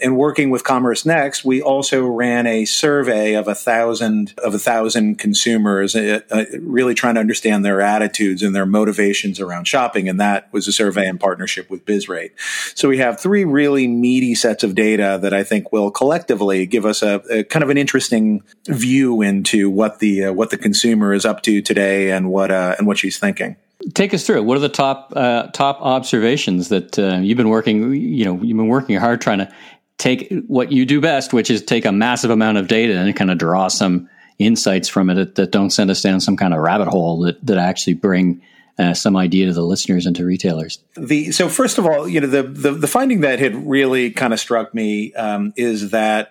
And 0.00 0.16
working 0.16 0.50
with 0.50 0.64
Commerce 0.64 1.04
Next, 1.04 1.44
we 1.44 1.62
also 1.62 2.04
ran 2.06 2.46
a 2.46 2.64
survey 2.64 3.34
of 3.34 3.48
a 3.48 3.54
thousand 3.54 4.34
of 4.42 4.54
a 4.54 4.58
thousand 4.58 5.18
consumers, 5.18 5.96
uh, 5.96 6.20
uh, 6.30 6.44
really 6.60 6.94
trying 6.94 7.14
to 7.14 7.20
understand 7.20 7.64
their 7.64 7.80
attitudes 7.80 8.42
and 8.42 8.54
their 8.54 8.66
motivations 8.66 9.40
around 9.40 9.66
shopping. 9.66 10.08
And 10.08 10.20
that 10.20 10.52
was 10.52 10.68
a 10.68 10.72
survey 10.72 11.08
in 11.08 11.18
partnership 11.18 11.70
with 11.70 11.84
BizRate. 11.84 12.30
So 12.74 12.88
we 12.88 12.98
have 12.98 13.20
three 13.20 13.44
really 13.44 13.88
meaty 13.88 14.34
sets 14.34 14.64
of 14.64 14.74
data 14.74 15.18
that 15.22 15.32
I 15.32 15.44
think 15.44 15.72
will 15.72 15.90
collectively 15.90 16.66
give 16.66 16.86
us 16.86 17.02
a, 17.02 17.22
a 17.30 17.44
kind 17.44 17.62
of 17.62 17.70
an 17.70 17.78
interesting 17.78 18.42
view 18.66 19.22
into 19.22 19.70
what 19.70 19.98
the 19.98 20.26
uh, 20.26 20.32
what 20.32 20.50
the 20.50 20.58
consumer 20.58 21.12
is 21.12 21.24
up 21.24 21.42
to 21.42 21.62
today 21.62 22.10
and 22.10 22.30
what 22.30 22.50
uh, 22.50 22.74
and 22.78 22.86
what 22.86 22.98
she's 22.98 23.18
thinking. 23.18 23.56
Take 23.92 24.14
us 24.14 24.26
through 24.26 24.36
it. 24.36 24.44
What 24.44 24.56
are 24.56 24.60
the 24.60 24.68
top 24.68 25.12
uh, 25.14 25.48
top 25.48 25.78
observations 25.80 26.68
that 26.70 26.98
uh, 26.98 27.16
you've 27.16 27.36
been 27.36 27.48
working? 27.50 27.94
You 27.94 28.24
know, 28.24 28.34
you've 28.34 28.56
been 28.56 28.68
working 28.68 28.96
hard 28.96 29.20
trying 29.20 29.38
to 29.38 29.52
take 29.98 30.32
what 30.46 30.72
you 30.72 30.86
do 30.86 31.00
best, 31.00 31.32
which 31.32 31.50
is 31.50 31.62
take 31.62 31.84
a 31.84 31.92
massive 31.92 32.30
amount 32.30 32.58
of 32.58 32.68
data 32.68 32.96
and 32.96 33.14
kind 33.14 33.30
of 33.30 33.38
draw 33.38 33.68
some 33.68 34.08
insights 34.38 34.88
from 34.88 35.10
it 35.10 35.14
that, 35.14 35.34
that 35.36 35.50
don't 35.50 35.70
send 35.70 35.90
us 35.90 36.02
down 36.02 36.20
some 36.20 36.36
kind 36.36 36.54
of 36.54 36.60
rabbit 36.60 36.88
hole 36.88 37.20
that 37.20 37.44
that 37.46 37.58
actually 37.58 37.94
bring 37.94 38.42
uh, 38.78 38.94
some 38.94 39.16
idea 39.16 39.46
to 39.46 39.52
the 39.52 39.62
listeners 39.62 40.06
and 40.06 40.16
to 40.16 40.24
retailers? 40.24 40.82
The 40.96 41.30
so 41.32 41.48
first 41.48 41.78
of 41.78 41.86
all, 41.86 42.08
you 42.08 42.20
know 42.20 42.26
the 42.26 42.42
the, 42.42 42.72
the 42.72 42.88
finding 42.88 43.20
that 43.20 43.38
had 43.38 43.54
really 43.68 44.10
kind 44.10 44.32
of 44.32 44.40
struck 44.40 44.74
me 44.74 45.12
um, 45.14 45.52
is 45.56 45.90
that 45.90 46.30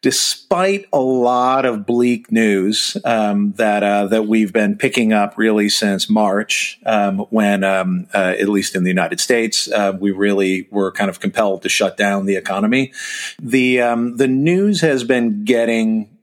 despite 0.00 0.86
a 0.92 1.00
lot 1.00 1.64
of 1.64 1.84
bleak 1.84 2.30
news 2.30 2.96
um, 3.04 3.52
that 3.52 3.82
uh, 3.82 4.06
that 4.06 4.26
we've 4.26 4.52
been 4.52 4.76
picking 4.76 5.12
up 5.12 5.36
really 5.36 5.68
since 5.68 6.08
March, 6.08 6.78
um, 6.86 7.18
when 7.30 7.64
um, 7.64 8.06
uh, 8.14 8.34
at 8.38 8.48
least 8.48 8.76
in 8.76 8.84
the 8.84 8.90
United 8.90 9.20
States, 9.20 9.70
uh, 9.70 9.96
we 9.98 10.10
really 10.10 10.68
were 10.70 10.92
kind 10.92 11.10
of 11.10 11.20
compelled 11.20 11.62
to 11.62 11.68
shut 11.68 11.96
down 11.96 12.26
the 12.26 12.36
economy. 12.36 12.92
The 13.40 13.80
um, 13.80 14.16
the 14.16 14.28
news 14.28 14.80
has 14.82 15.04
been 15.04 15.44
getting 15.44 16.18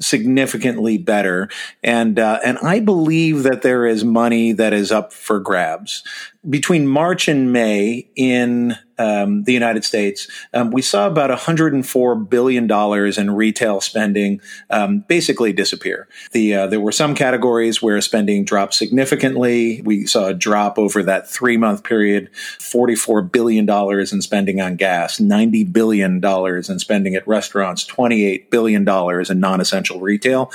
significantly 0.00 0.98
better. 0.98 1.48
And 1.82 2.18
uh, 2.18 2.40
and 2.44 2.58
I 2.58 2.80
believe 2.80 3.42
that 3.44 3.62
there 3.62 3.86
is 3.86 4.02
money 4.02 4.52
that 4.52 4.72
is 4.72 4.90
up 4.90 5.12
for 5.12 5.38
grabs 5.38 6.02
between 6.48 6.86
March 6.86 7.28
and 7.28 7.52
May 7.52 8.08
in 8.16 8.76
um, 8.96 9.44
the 9.44 9.52
United 9.52 9.84
States, 9.84 10.28
um, 10.52 10.70
we 10.70 10.82
saw 10.82 11.06
about 11.06 11.30
104 11.30 12.16
billion 12.16 12.66
dollars 12.66 13.16
in 13.18 13.30
retail 13.30 13.80
spending 13.80 14.40
um, 14.68 15.00
basically 15.08 15.52
disappear. 15.52 16.06
The 16.32 16.54
uh, 16.54 16.66
there 16.66 16.80
were 16.80 16.92
some 16.92 17.14
categories 17.14 17.80
where 17.80 18.00
spending 18.00 18.44
dropped 18.44 18.74
significantly. 18.74 19.80
We 19.84 20.06
saw 20.06 20.26
a 20.26 20.34
drop 20.34 20.78
over 20.78 21.02
that 21.02 21.28
three 21.28 21.56
month 21.56 21.82
period: 21.82 22.30
44 22.58 23.22
billion 23.22 23.64
dollars 23.64 24.12
in 24.12 24.20
spending 24.20 24.60
on 24.60 24.76
gas, 24.76 25.18
90 25.18 25.64
billion 25.64 26.20
dollars 26.20 26.68
in 26.68 26.78
spending 26.78 27.14
at 27.14 27.26
restaurants, 27.26 27.84
28 27.86 28.50
billion 28.50 28.84
dollars 28.84 29.30
in 29.30 29.40
non 29.40 29.60
essential 29.60 30.00
retail. 30.00 30.52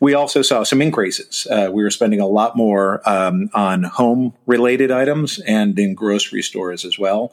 We 0.00 0.14
also 0.14 0.42
saw 0.42 0.64
some 0.64 0.82
increases. 0.82 1.46
Uh, 1.48 1.70
we 1.72 1.82
were 1.82 1.90
spending 1.90 2.20
a 2.20 2.26
lot 2.26 2.56
more 2.56 3.08
um, 3.08 3.50
on 3.54 3.84
home 3.84 4.34
related 4.46 4.90
items 4.90 5.23
and 5.46 5.78
in 5.78 5.94
grocery 5.94 6.42
stores 6.42 6.84
as 6.84 6.98
well. 6.98 7.32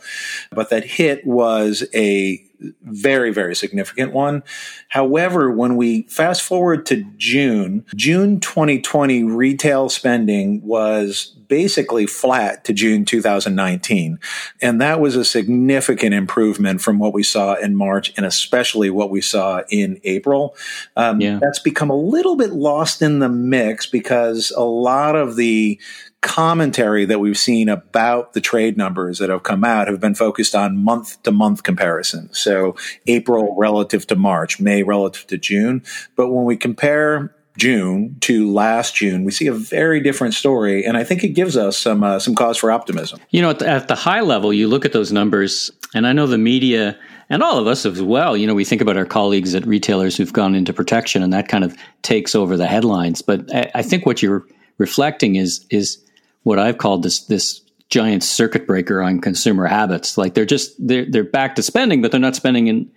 But 0.52 0.70
that 0.70 0.84
hit 0.84 1.26
was 1.26 1.84
a 1.94 2.44
very, 2.84 3.32
very 3.32 3.56
significant 3.56 4.14
one. 4.14 4.44
However, 4.90 5.52
when 5.52 5.76
we 5.76 6.04
fast 6.04 6.42
forward 6.44 6.86
to 6.88 7.04
June, 7.18 7.86
June 7.96 8.40
2020 8.40 9.24
retail 9.24 9.90
spending 9.90 10.62
was 10.62 11.36
basically 11.48 12.06
flat 12.06 12.64
to 12.64 12.74
June 12.74 13.04
2019. 13.04 14.20
And 14.62 14.80
that 14.80 15.02
was 15.02 15.16
a 15.16 15.26
significant 15.26 16.14
improvement 16.14 16.82
from 16.82 16.98
what 16.98 17.14
we 17.14 17.24
saw 17.24 17.56
in 17.56 17.76
March 17.76 18.14
and 18.16 18.26
especially 18.26 18.90
what 18.90 19.10
we 19.10 19.22
saw 19.22 19.62
in 19.70 20.00
April. 20.04 20.56
Um, 20.96 21.20
yeah. 21.20 21.40
That's 21.42 21.60
become 21.60 21.90
a 21.90 21.96
little 21.96 22.36
bit 22.36 22.52
lost 22.52 23.02
in 23.02 23.20
the 23.20 23.30
mix 23.30 23.86
because 23.86 24.52
a 24.52 24.64
lot 24.64 25.16
of 25.16 25.36
the 25.36 25.80
commentary 26.22 27.04
that 27.06 27.20
we've 27.20 27.38
seen 27.38 27.68
about 27.68 28.34
the 28.34 28.42
trade 28.42 28.78
numbers 28.78 29.18
that 29.18 29.30
have 29.30 29.44
come 29.44 29.64
out 29.64 29.88
have 29.88 30.00
been 30.00 30.16
focused 30.16 30.56
on 30.56 30.78
month 30.78 31.22
to 31.24 31.32
month 31.32 31.64
comparisons. 31.64 32.40
So 32.40 32.76
April 33.08 33.56
relative 33.58 34.06
to 34.08 34.16
March, 34.16 34.60
May 34.60 34.84
relative 34.84 35.28
to 35.28 35.38
June. 35.38 35.84
But 36.16 36.30
when 36.30 36.46
we 36.46 36.58
compare 36.58 37.36
June 37.58 38.18
to 38.22 38.52
last 38.52 38.96
June, 38.96 39.26
we 39.26 39.32
see 39.32 39.48
a 39.48 39.54
very 39.54 40.00
different 40.00 40.34
story, 40.34 40.86
and 40.86 40.96
I 40.96 41.04
think 41.04 41.24
it 41.24 41.30
gives 41.30 41.58
us 41.58 41.78
some 41.78 42.04
uh, 42.04 42.18
some 42.20 42.34
cause 42.34 42.58
for 42.58 42.72
optimism. 42.72 43.20
You 43.32 43.42
know, 43.42 43.50
at 43.50 43.60
the, 43.60 43.68
at 43.68 43.88
the 43.88 43.96
high 43.96 44.22
level, 44.22 44.54
you 44.54 44.68
look 44.68 44.86
at 44.86 44.94
those 44.94 45.12
numbers, 45.12 45.70
and 45.94 46.08
I 46.08 46.14
know 46.14 46.28
the 46.28 46.38
media 46.38 46.98
and 47.30 47.44
all 47.44 47.58
of 47.58 47.68
us 47.68 47.86
as 47.86 48.02
well. 48.02 48.38
You 48.38 48.48
know, 48.48 48.54
we 48.54 48.64
think 48.64 48.82
about 48.82 48.96
our 48.96 49.06
colleagues 49.06 49.54
at 49.54 49.66
retailers 49.66 50.16
who've 50.16 50.32
gone 50.32 50.56
into 50.56 50.72
protection, 50.72 51.24
and 51.24 51.34
that 51.34 51.50
kind 51.50 51.64
of 51.64 51.76
takes 52.04 52.36
over 52.36 52.56
the 52.56 52.68
headlines. 52.68 53.22
But 53.22 53.54
I, 53.54 53.72
I 53.76 53.82
think 53.82 54.06
what 54.06 54.22
you're 54.22 54.46
reflecting 54.78 55.36
is 55.36 55.66
is 55.70 55.98
what 56.44 56.60
I've 56.60 56.78
called 56.78 57.04
this 57.04 57.22
this 57.22 57.62
giant 57.90 58.24
circuit 58.24 58.66
breaker 58.66 59.02
on 59.02 59.22
consumer 59.22 59.68
habits. 59.68 60.18
Like 60.18 60.34
they're 60.34 60.46
just 60.46 60.76
they're 60.86 61.06
they're 61.06 61.24
back 61.24 61.56
to 61.56 61.64
spending, 61.64 62.02
but 62.02 62.12
they're 62.12 62.20
not 62.20 62.36
spending 62.36 62.68
in 62.68 62.92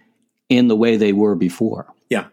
in 0.49 0.69
the 0.69 0.77
way 0.77 0.97
they 0.97 1.13
were 1.13 1.35
before. 1.35 1.93
Yeah, 2.11 2.27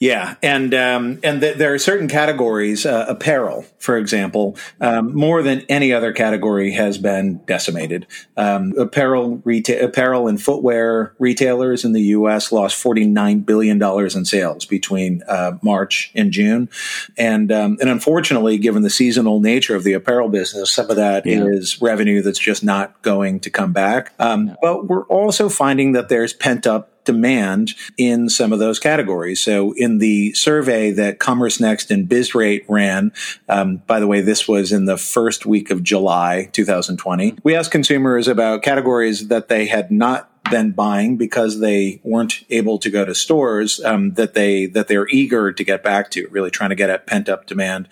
yeah, 0.00 0.34
and 0.42 0.74
um, 0.74 1.20
and 1.22 1.40
th- 1.40 1.56
there 1.56 1.72
are 1.72 1.78
certain 1.78 2.08
categories, 2.08 2.84
uh, 2.84 3.06
apparel, 3.08 3.64
for 3.78 3.96
example, 3.96 4.56
um, 4.80 5.14
more 5.14 5.40
than 5.40 5.60
any 5.68 5.92
other 5.92 6.12
category 6.12 6.72
has 6.72 6.98
been 6.98 7.38
decimated. 7.46 8.08
Um, 8.36 8.74
apparel, 8.76 9.38
reta- 9.38 9.82
apparel, 9.82 10.26
and 10.26 10.42
footwear 10.42 11.14
retailers 11.20 11.84
in 11.84 11.92
the 11.92 12.02
U.S. 12.02 12.50
lost 12.50 12.76
forty 12.76 13.06
nine 13.06 13.40
billion 13.40 13.78
dollars 13.78 14.16
in 14.16 14.24
sales 14.24 14.64
between 14.64 15.22
uh, 15.28 15.58
March 15.62 16.10
and 16.16 16.32
June, 16.32 16.68
and 17.16 17.52
um, 17.52 17.78
and 17.80 17.88
unfortunately, 17.88 18.58
given 18.58 18.82
the 18.82 18.90
seasonal 18.90 19.40
nature 19.40 19.76
of 19.76 19.84
the 19.84 19.92
apparel 19.92 20.28
business, 20.28 20.72
some 20.72 20.90
of 20.90 20.96
that 20.96 21.24
yeah. 21.24 21.44
is 21.44 21.80
revenue 21.80 22.20
that's 22.20 22.40
just 22.40 22.64
not 22.64 23.00
going 23.02 23.38
to 23.40 23.50
come 23.50 23.72
back. 23.72 24.12
Um, 24.18 24.56
but 24.60 24.88
we're 24.88 25.04
also 25.04 25.48
finding 25.48 25.92
that 25.92 26.08
there's 26.08 26.32
pent 26.32 26.66
up 26.66 26.90
demand 27.04 27.74
in 27.96 28.28
some 28.28 28.52
of 28.52 28.58
those 28.58 28.78
categories. 28.78 29.42
So 29.42 29.72
in 29.76 29.98
the 29.98 30.32
survey 30.34 30.90
that 30.92 31.18
Commerce 31.18 31.60
Next 31.60 31.90
and 31.90 32.08
BizRate 32.08 32.64
ran, 32.68 33.12
um, 33.48 33.76
by 33.86 34.00
the 34.00 34.06
way, 34.06 34.20
this 34.20 34.48
was 34.48 34.72
in 34.72 34.84
the 34.86 34.96
first 34.96 35.46
week 35.46 35.70
of 35.70 35.82
July 35.82 36.48
2020, 36.52 37.36
we 37.42 37.54
asked 37.54 37.70
consumers 37.70 38.28
about 38.28 38.62
categories 38.62 39.28
that 39.28 39.48
they 39.48 39.66
had 39.66 39.90
not 39.90 40.30
been 40.50 40.72
buying 40.72 41.16
because 41.16 41.60
they 41.60 42.00
weren't 42.04 42.44
able 42.50 42.78
to 42.78 42.90
go 42.90 43.04
to 43.04 43.14
stores 43.14 43.82
um, 43.84 44.12
that 44.14 44.34
they 44.34 44.66
that 44.66 44.88
they're 44.88 45.08
eager 45.08 45.52
to 45.52 45.64
get 45.64 45.82
back 45.82 46.10
to, 46.12 46.28
really 46.28 46.50
trying 46.50 46.70
to 46.70 46.76
get 46.76 46.90
at 46.90 47.06
pent 47.06 47.28
up 47.28 47.46
demand, 47.46 47.88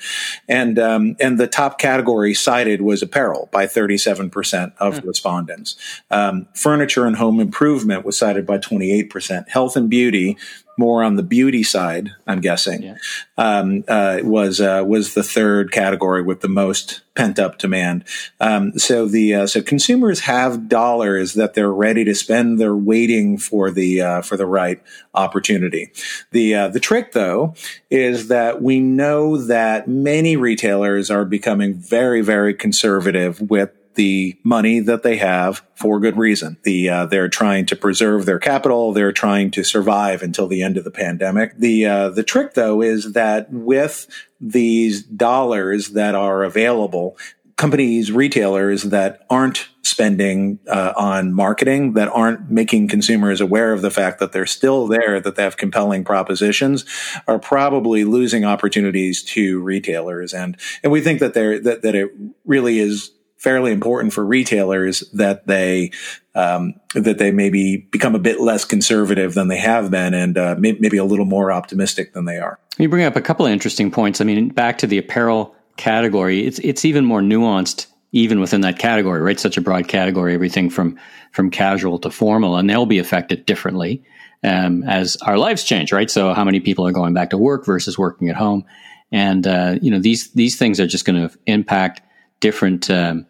and 0.49 0.79
um, 0.79 1.17
and 1.21 1.39
the 1.39 1.47
top 1.47 1.79
category 1.79 2.35
cited 2.35 2.83
was 2.83 3.03
apparel 3.03 3.49
by 3.53 3.67
thirty 3.67 3.97
seven 3.97 4.31
percent 4.31 4.73
of 4.79 5.01
mm. 5.01 5.07
respondents. 5.07 5.77
Um, 6.11 6.47
furniture 6.55 7.07
and 7.07 7.17
home 7.17 7.41
improvement 7.41 8.05
was 8.05 8.19
cited 8.19 8.47
by 8.47 8.59
twenty 8.59 8.93
eight 8.93 9.11
percent. 9.11 9.49
Health 9.49 9.77
and 9.77 9.89
beauty 9.89 10.37
more 10.83 11.05
on 11.05 11.15
the 11.15 11.23
beauty 11.23 11.63
side, 11.63 12.11
I'm 12.27 12.41
guessing, 12.41 12.83
yeah. 12.83 12.97
um, 13.39 13.85
uh, 13.87 14.19
was 14.25 14.61
uh, 14.61 14.83
was 14.85 15.15
the 15.15 15.23
third 15.23 15.71
category 15.71 16.23
with 16.23 16.41
the 16.41 16.49
most 16.49 17.03
pent 17.15 17.39
up 17.39 17.59
demand. 17.59 18.05
Um, 18.41 18.77
so 18.77 19.07
the 19.07 19.35
uh, 19.35 19.47
so 19.47 19.63
consumers 19.63 20.21
have 20.21 20.69
dollars 20.69 21.35
that 21.35 21.55
they're 21.55 21.73
ready 21.73 22.05
to 22.05 22.17
spend. 22.17 22.59
They're 22.59 22.75
waiting 22.75 23.39
for 23.39 23.71
the 23.71 24.01
uh, 24.01 24.23
for 24.23 24.37
the 24.37 24.47
right 24.47 24.83
opportunity. 25.15 25.93
The 26.33 26.55
uh, 26.55 26.69
the 26.69 26.81
trick 26.81 27.13
though 27.13 27.55
is 27.89 28.27
that 28.27 28.61
we 28.61 28.81
know 28.81 29.37
that 29.37 29.87
many 29.87 30.37
retailers 30.37 31.13
are 31.13 31.25
becoming 31.25 31.75
very 31.75 32.23
very 32.23 32.55
conservative 32.55 33.41
with 33.41 33.71
the 33.95 34.39
money 34.43 34.81
that 34.81 35.03
they 35.03 35.17
have 35.17 35.63
for 35.75 36.01
good 36.01 36.17
reason. 36.17 36.57
The 36.63 36.89
uh, 36.89 37.07
they're 37.07 37.29
trying 37.29 37.67
to 37.67 37.77
preserve 37.77 38.27
their 38.27 38.39
capital. 38.39 38.93
They're 38.93 39.13
trying 39.13 39.51
to 39.53 39.65
survive 39.65 40.23
until 40.23 40.47
the 40.47 40.63
end 40.63 40.77
of 40.77 40.85
the 40.85 40.91
pandemic. 40.91 41.57
The 41.59 41.87
uh, 41.87 42.09
the 42.11 42.23
trick 42.23 42.55
though 42.55 42.83
is 42.83 43.13
that 43.13 43.53
with 43.53 44.07
these 44.41 45.03
dollars 45.03 45.91
that 45.91 46.15
are 46.15 46.43
available, 46.43 47.17
companies, 47.57 48.11
retailers 48.11 48.85
that 48.85 49.25
aren't 49.31 49.69
spending 49.83 50.59
uh, 50.69 50.93
on 50.97 51.33
marketing, 51.33 51.93
that 51.93 52.09
aren't 52.09 52.51
making 52.51 52.89
consumers 52.89 53.41
aware 53.41 53.73
of 53.73 53.83
the 53.83 53.91
fact 53.91 54.19
that 54.21 54.33
they're 54.33 54.47
still 54.47 54.87
there, 54.87 55.21
that 55.21 55.37
they 55.37 55.43
have 55.43 55.57
compelling 55.57 56.05
propositions, 56.05 56.85
are 57.29 57.39
probably 57.39 58.05
losing 58.05 58.45
opportunities 58.45 59.23
to 59.23 59.61
retailers. 59.61 60.33
And 60.33 60.57
and 60.83 60.91
we 60.91 61.01
think 61.01 61.21
that 61.21 61.35
there 61.35 61.59
that, 61.61 61.83
that 61.83 61.95
it 61.95 62.11
really 62.45 62.79
is 62.79 63.13
fairly 63.43 63.73
important 63.73 64.13
for 64.13 64.25
retailers 64.25 65.01
that 65.13 65.49
they 65.49 65.91
um, 66.35 66.75
that 66.95 67.19
they 67.19 67.33
maybe 67.33 67.77
become 67.91 68.15
a 68.15 68.19
bit 68.19 68.41
less 68.41 68.65
conservative 68.65 69.35
than 69.35 69.49
they 69.49 69.59
have 69.59 69.91
been, 69.91 70.15
and 70.15 70.39
uh, 70.39 70.55
may- 70.59 70.79
maybe 70.79 70.97
a 70.97 71.05
little 71.05 71.25
more 71.25 71.51
optimistic 71.51 72.15
than 72.15 72.25
they 72.25 72.39
are. 72.39 72.59
You 72.79 72.89
bring 72.89 73.05
up 73.05 73.17
a 73.17 73.21
couple 73.21 73.45
of 73.45 73.53
interesting 73.53 73.91
points. 73.91 74.21
I 74.21 74.25
mean, 74.25 74.49
back 74.51 74.79
to 74.79 74.87
the 74.87 74.97
apparel 74.97 75.55
category, 75.77 76.47
it's 76.47 76.61
it's 76.61 76.85
even 76.85 77.05
more 77.05 77.21
nuanced 77.21 77.87
even 78.13 78.41
within 78.41 78.61
that 78.61 78.79
category, 78.79 79.21
right? 79.21 79.41
Such 79.41 79.57
a 79.57 79.61
broad 79.61 79.89
category, 79.89 80.35
everything 80.35 80.71
from 80.71 80.99
from 81.33 81.51
casual 81.51 81.99
to 82.01 82.11
formal, 82.11 82.57
and 82.57 82.71
they'll 82.71 82.87
be 82.87 82.99
affected 82.99 83.45
differently 83.45 84.05
um, 84.45 84.85
as 84.85 85.17
our 85.23 85.37
lives 85.37 85.65
change, 85.65 85.93
right? 85.93 86.11
So, 86.11 86.33
how 86.33 86.45
many 86.45 86.61
people 86.61 86.87
are 86.87 86.93
going 86.93 87.15
back 87.15 87.31
to 87.31 87.39
work 87.39 87.67
versus 87.67 87.99
working 87.99 88.29
at 88.29 88.37
home, 88.37 88.65
and 89.11 89.47
uh, 89.47 89.79
you 89.83 89.91
know 89.91 89.99
these 89.99 90.31
these 90.33 90.57
things 90.57 90.79
are 90.79 90.87
just 90.87 91.05
going 91.05 91.29
to 91.29 91.37
impact 91.47 92.03
different 92.41 92.91
um, 92.91 93.27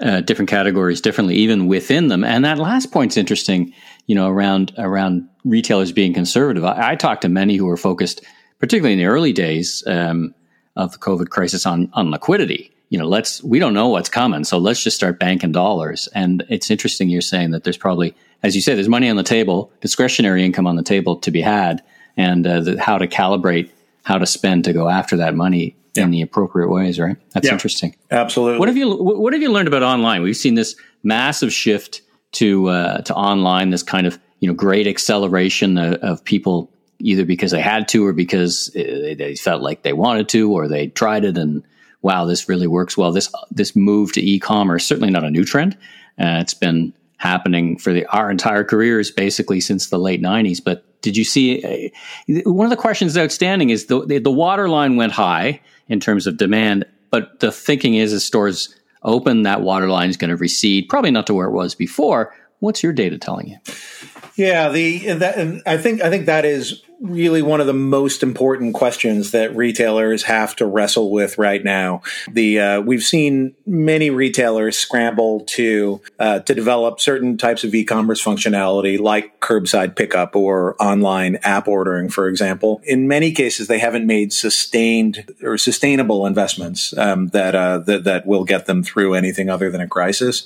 uh, 0.00 0.20
different 0.20 0.48
categories 0.48 1.00
differently, 1.00 1.36
even 1.36 1.66
within 1.66 2.08
them. 2.08 2.24
And 2.24 2.44
that 2.44 2.58
last 2.58 2.90
point's 2.92 3.16
interesting, 3.16 3.72
you 4.06 4.14
know, 4.14 4.28
around 4.28 4.72
around 4.78 5.28
retailers 5.44 5.92
being 5.92 6.14
conservative. 6.14 6.64
I, 6.64 6.92
I 6.92 6.96
talked 6.96 7.22
to 7.22 7.28
many 7.28 7.56
who 7.56 7.66
were 7.66 7.76
focused, 7.76 8.24
particularly 8.58 8.94
in 8.94 8.98
the 8.98 9.06
early 9.06 9.32
days 9.32 9.84
um, 9.86 10.34
of 10.76 10.92
the 10.92 10.98
COVID 10.98 11.28
crisis, 11.28 11.66
on 11.66 11.90
on 11.92 12.10
liquidity 12.10 12.72
you 12.90 12.98
know, 12.98 13.06
let's, 13.06 13.42
we 13.42 13.60
don't 13.60 13.72
know 13.72 13.88
what's 13.88 14.08
coming. 14.08 14.44
So 14.44 14.58
let's 14.58 14.82
just 14.82 14.96
start 14.96 15.20
banking 15.20 15.52
dollars. 15.52 16.08
And 16.12 16.44
it's 16.48 16.70
interesting 16.70 17.08
you're 17.08 17.20
saying 17.20 17.52
that 17.52 17.62
there's 17.62 17.78
probably, 17.78 18.14
as 18.42 18.56
you 18.56 18.60
say, 18.60 18.74
there's 18.74 18.88
money 18.88 19.08
on 19.08 19.16
the 19.16 19.22
table, 19.22 19.72
discretionary 19.80 20.44
income 20.44 20.66
on 20.66 20.74
the 20.74 20.82
table 20.82 21.16
to 21.18 21.30
be 21.30 21.40
had, 21.40 21.82
and 22.16 22.46
uh, 22.46 22.60
the, 22.60 22.82
how 22.82 22.98
to 22.98 23.06
calibrate 23.06 23.70
how 24.02 24.18
to 24.18 24.26
spend 24.26 24.64
to 24.64 24.72
go 24.72 24.88
after 24.88 25.16
that 25.18 25.36
money 25.36 25.76
yeah. 25.94 26.04
in 26.04 26.10
the 26.10 26.22
appropriate 26.22 26.68
ways, 26.68 26.98
right? 26.98 27.16
That's 27.32 27.46
yeah, 27.46 27.52
interesting. 27.52 27.96
Absolutely. 28.10 28.58
What 28.58 28.68
have 28.68 28.76
you, 28.76 28.94
what 28.94 29.32
have 29.32 29.42
you 29.42 29.50
learned 29.50 29.68
about 29.68 29.82
online? 29.82 30.22
We've 30.22 30.36
seen 30.36 30.54
this 30.54 30.76
massive 31.02 31.52
shift 31.52 32.02
to, 32.32 32.68
uh, 32.68 33.02
to 33.02 33.14
online, 33.14 33.70
this 33.70 33.82
kind 33.82 34.06
of, 34.06 34.18
you 34.40 34.48
know, 34.48 34.54
great 34.54 34.86
acceleration 34.86 35.78
of, 35.78 35.94
of 35.94 36.24
people 36.24 36.72
either 36.98 37.24
because 37.24 37.50
they 37.50 37.60
had 37.60 37.88
to 37.88 38.06
or 38.06 38.12
because 38.12 38.70
uh, 38.76 39.14
they 39.18 39.34
felt 39.34 39.62
like 39.62 39.82
they 39.82 39.92
wanted 39.92 40.28
to 40.28 40.52
or 40.52 40.68
they 40.68 40.88
tried 40.88 41.24
it 41.24 41.38
and 41.38 41.62
wow, 42.02 42.24
this 42.24 42.48
really 42.48 42.66
works 42.66 42.96
well. 42.96 43.12
This 43.12 43.32
this 43.50 43.76
move 43.76 44.12
to 44.12 44.22
e-commerce 44.22 44.86
certainly 44.86 45.10
not 45.10 45.24
a 45.24 45.30
new 45.30 45.44
trend. 45.44 45.76
Uh, 46.18 46.38
it's 46.40 46.54
been 46.54 46.92
happening 47.16 47.78
for 47.78 47.92
the, 47.92 48.06
our 48.06 48.30
entire 48.30 48.64
careers 48.64 49.10
basically 49.10 49.60
since 49.60 49.88
the 49.88 49.98
late 49.98 50.22
90s. 50.22 50.62
But 50.64 50.84
did 51.02 51.16
you 51.16 51.24
see 51.24 51.92
uh, 52.28 52.50
one 52.50 52.66
of 52.66 52.70
the 52.70 52.76
questions 52.76 53.16
outstanding 53.16 53.70
is 53.70 53.86
the, 53.86 54.04
the, 54.04 54.18
the 54.18 54.30
water 54.30 54.68
line 54.68 54.96
went 54.96 55.12
high 55.12 55.60
in 55.88 56.00
terms 56.00 56.26
of 56.26 56.36
demand, 56.36 56.84
but 57.10 57.40
the 57.40 57.50
thinking 57.50 57.94
is 57.94 58.12
as 58.12 58.24
stores 58.24 58.74
open, 59.02 59.42
that 59.42 59.62
water 59.62 59.88
line 59.88 60.10
is 60.10 60.16
going 60.16 60.30
to 60.30 60.36
recede, 60.36 60.88
probably 60.88 61.10
not 61.10 61.26
to 61.26 61.34
where 61.34 61.46
it 61.46 61.52
was 61.52 61.74
before. 61.74 62.34
What's 62.60 62.82
your 62.82 62.92
data 62.92 63.18
telling 63.18 63.48
you? 63.48 63.56
Yeah, 64.36 64.68
the 64.68 65.08
and 65.08 65.20
that, 65.22 65.36
and 65.36 65.62
I 65.66 65.76
think 65.78 66.02
I 66.02 66.10
think 66.10 66.26
that 66.26 66.44
is 66.44 66.82
really 67.00 67.40
one 67.40 67.60
of 67.60 67.66
the 67.66 67.72
most 67.72 68.22
important 68.22 68.74
questions 68.74 69.30
that 69.30 69.56
retailers 69.56 70.24
have 70.24 70.54
to 70.56 70.66
wrestle 70.66 71.10
with 71.10 71.38
right 71.38 71.64
now. 71.64 72.02
The 72.30 72.60
uh, 72.60 72.80
we've 72.82 73.02
seen 73.02 73.54
many 73.66 74.10
retailers 74.10 74.76
scramble 74.76 75.40
to 75.46 76.00
uh, 76.18 76.40
to 76.40 76.54
develop 76.54 77.00
certain 77.00 77.38
types 77.38 77.64
of 77.64 77.74
e-commerce 77.74 78.22
functionality, 78.22 78.98
like 78.98 79.40
curbside 79.40 79.96
pickup 79.96 80.36
or 80.36 80.76
online 80.80 81.36
app 81.36 81.68
ordering, 81.68 82.10
for 82.10 82.28
example. 82.28 82.80
In 82.84 83.08
many 83.08 83.32
cases, 83.32 83.66
they 83.66 83.78
haven't 83.78 84.06
made 84.06 84.32
sustained 84.32 85.32
or 85.42 85.56
sustainable 85.56 86.26
investments 86.26 86.96
um, 86.98 87.28
that, 87.28 87.54
uh, 87.54 87.78
that 87.78 88.04
that 88.04 88.26
will 88.26 88.44
get 88.44 88.66
them 88.66 88.82
through 88.82 89.14
anything 89.14 89.48
other 89.48 89.70
than 89.70 89.80
a 89.80 89.88
crisis. 89.88 90.44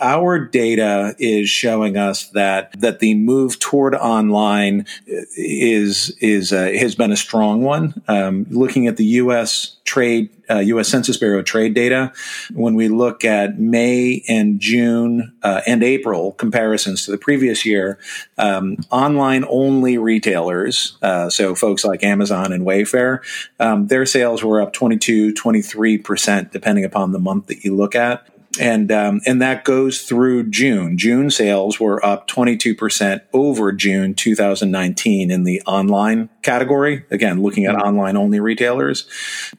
Our 0.00 0.38
data 0.38 1.14
is 1.18 1.50
showing 1.50 1.96
us 1.96 2.28
that 2.30 2.80
that 2.80 3.00
the 3.00 3.14
move 3.14 3.58
toward 3.58 3.94
online 3.94 4.86
is 5.06 5.89
is 5.90 6.16
is 6.20 6.52
uh, 6.52 6.70
has 6.78 6.94
been 6.94 7.12
a 7.12 7.16
strong 7.16 7.62
one. 7.62 8.00
Um, 8.08 8.46
looking 8.48 8.86
at 8.86 8.96
the 8.96 9.04
U.S. 9.04 9.76
trade, 9.84 10.30
uh, 10.48 10.58
U.S. 10.58 10.88
Census 10.88 11.16
Bureau 11.16 11.42
trade 11.42 11.74
data, 11.74 12.12
when 12.52 12.74
we 12.74 12.88
look 12.88 13.24
at 13.24 13.58
May 13.58 14.24
and 14.28 14.60
June 14.60 15.34
uh, 15.42 15.60
and 15.66 15.82
April 15.82 16.32
comparisons 16.32 17.04
to 17.04 17.10
the 17.10 17.18
previous 17.18 17.66
year, 17.66 17.98
um, 18.38 18.76
online 18.90 19.44
only 19.48 19.98
retailers, 19.98 20.96
uh, 21.02 21.28
so 21.28 21.54
folks 21.54 21.84
like 21.84 22.04
Amazon 22.04 22.52
and 22.52 22.64
Wayfair, 22.64 23.20
um, 23.58 23.88
their 23.88 24.06
sales 24.06 24.42
were 24.42 24.60
up 24.60 24.72
22, 24.72 25.34
23 25.34 25.98
percent, 25.98 26.52
depending 26.52 26.84
upon 26.84 27.12
the 27.12 27.18
month 27.18 27.46
that 27.46 27.64
you 27.64 27.74
look 27.74 27.94
at 27.94 28.26
and 28.58 28.90
um, 28.90 29.20
and 29.26 29.40
that 29.40 29.64
goes 29.64 30.02
through 30.02 30.50
June. 30.50 30.98
June 30.98 31.30
sales 31.30 31.78
were 31.78 32.04
up 32.04 32.26
22% 32.26 33.20
over 33.32 33.70
June 33.72 34.14
2019 34.14 35.30
in 35.30 35.44
the 35.44 35.62
online 35.66 36.28
category. 36.42 37.04
Again, 37.10 37.42
looking 37.42 37.66
at 37.66 37.76
mm-hmm. 37.76 37.86
online 37.86 38.16
only 38.16 38.40
retailers, 38.40 39.08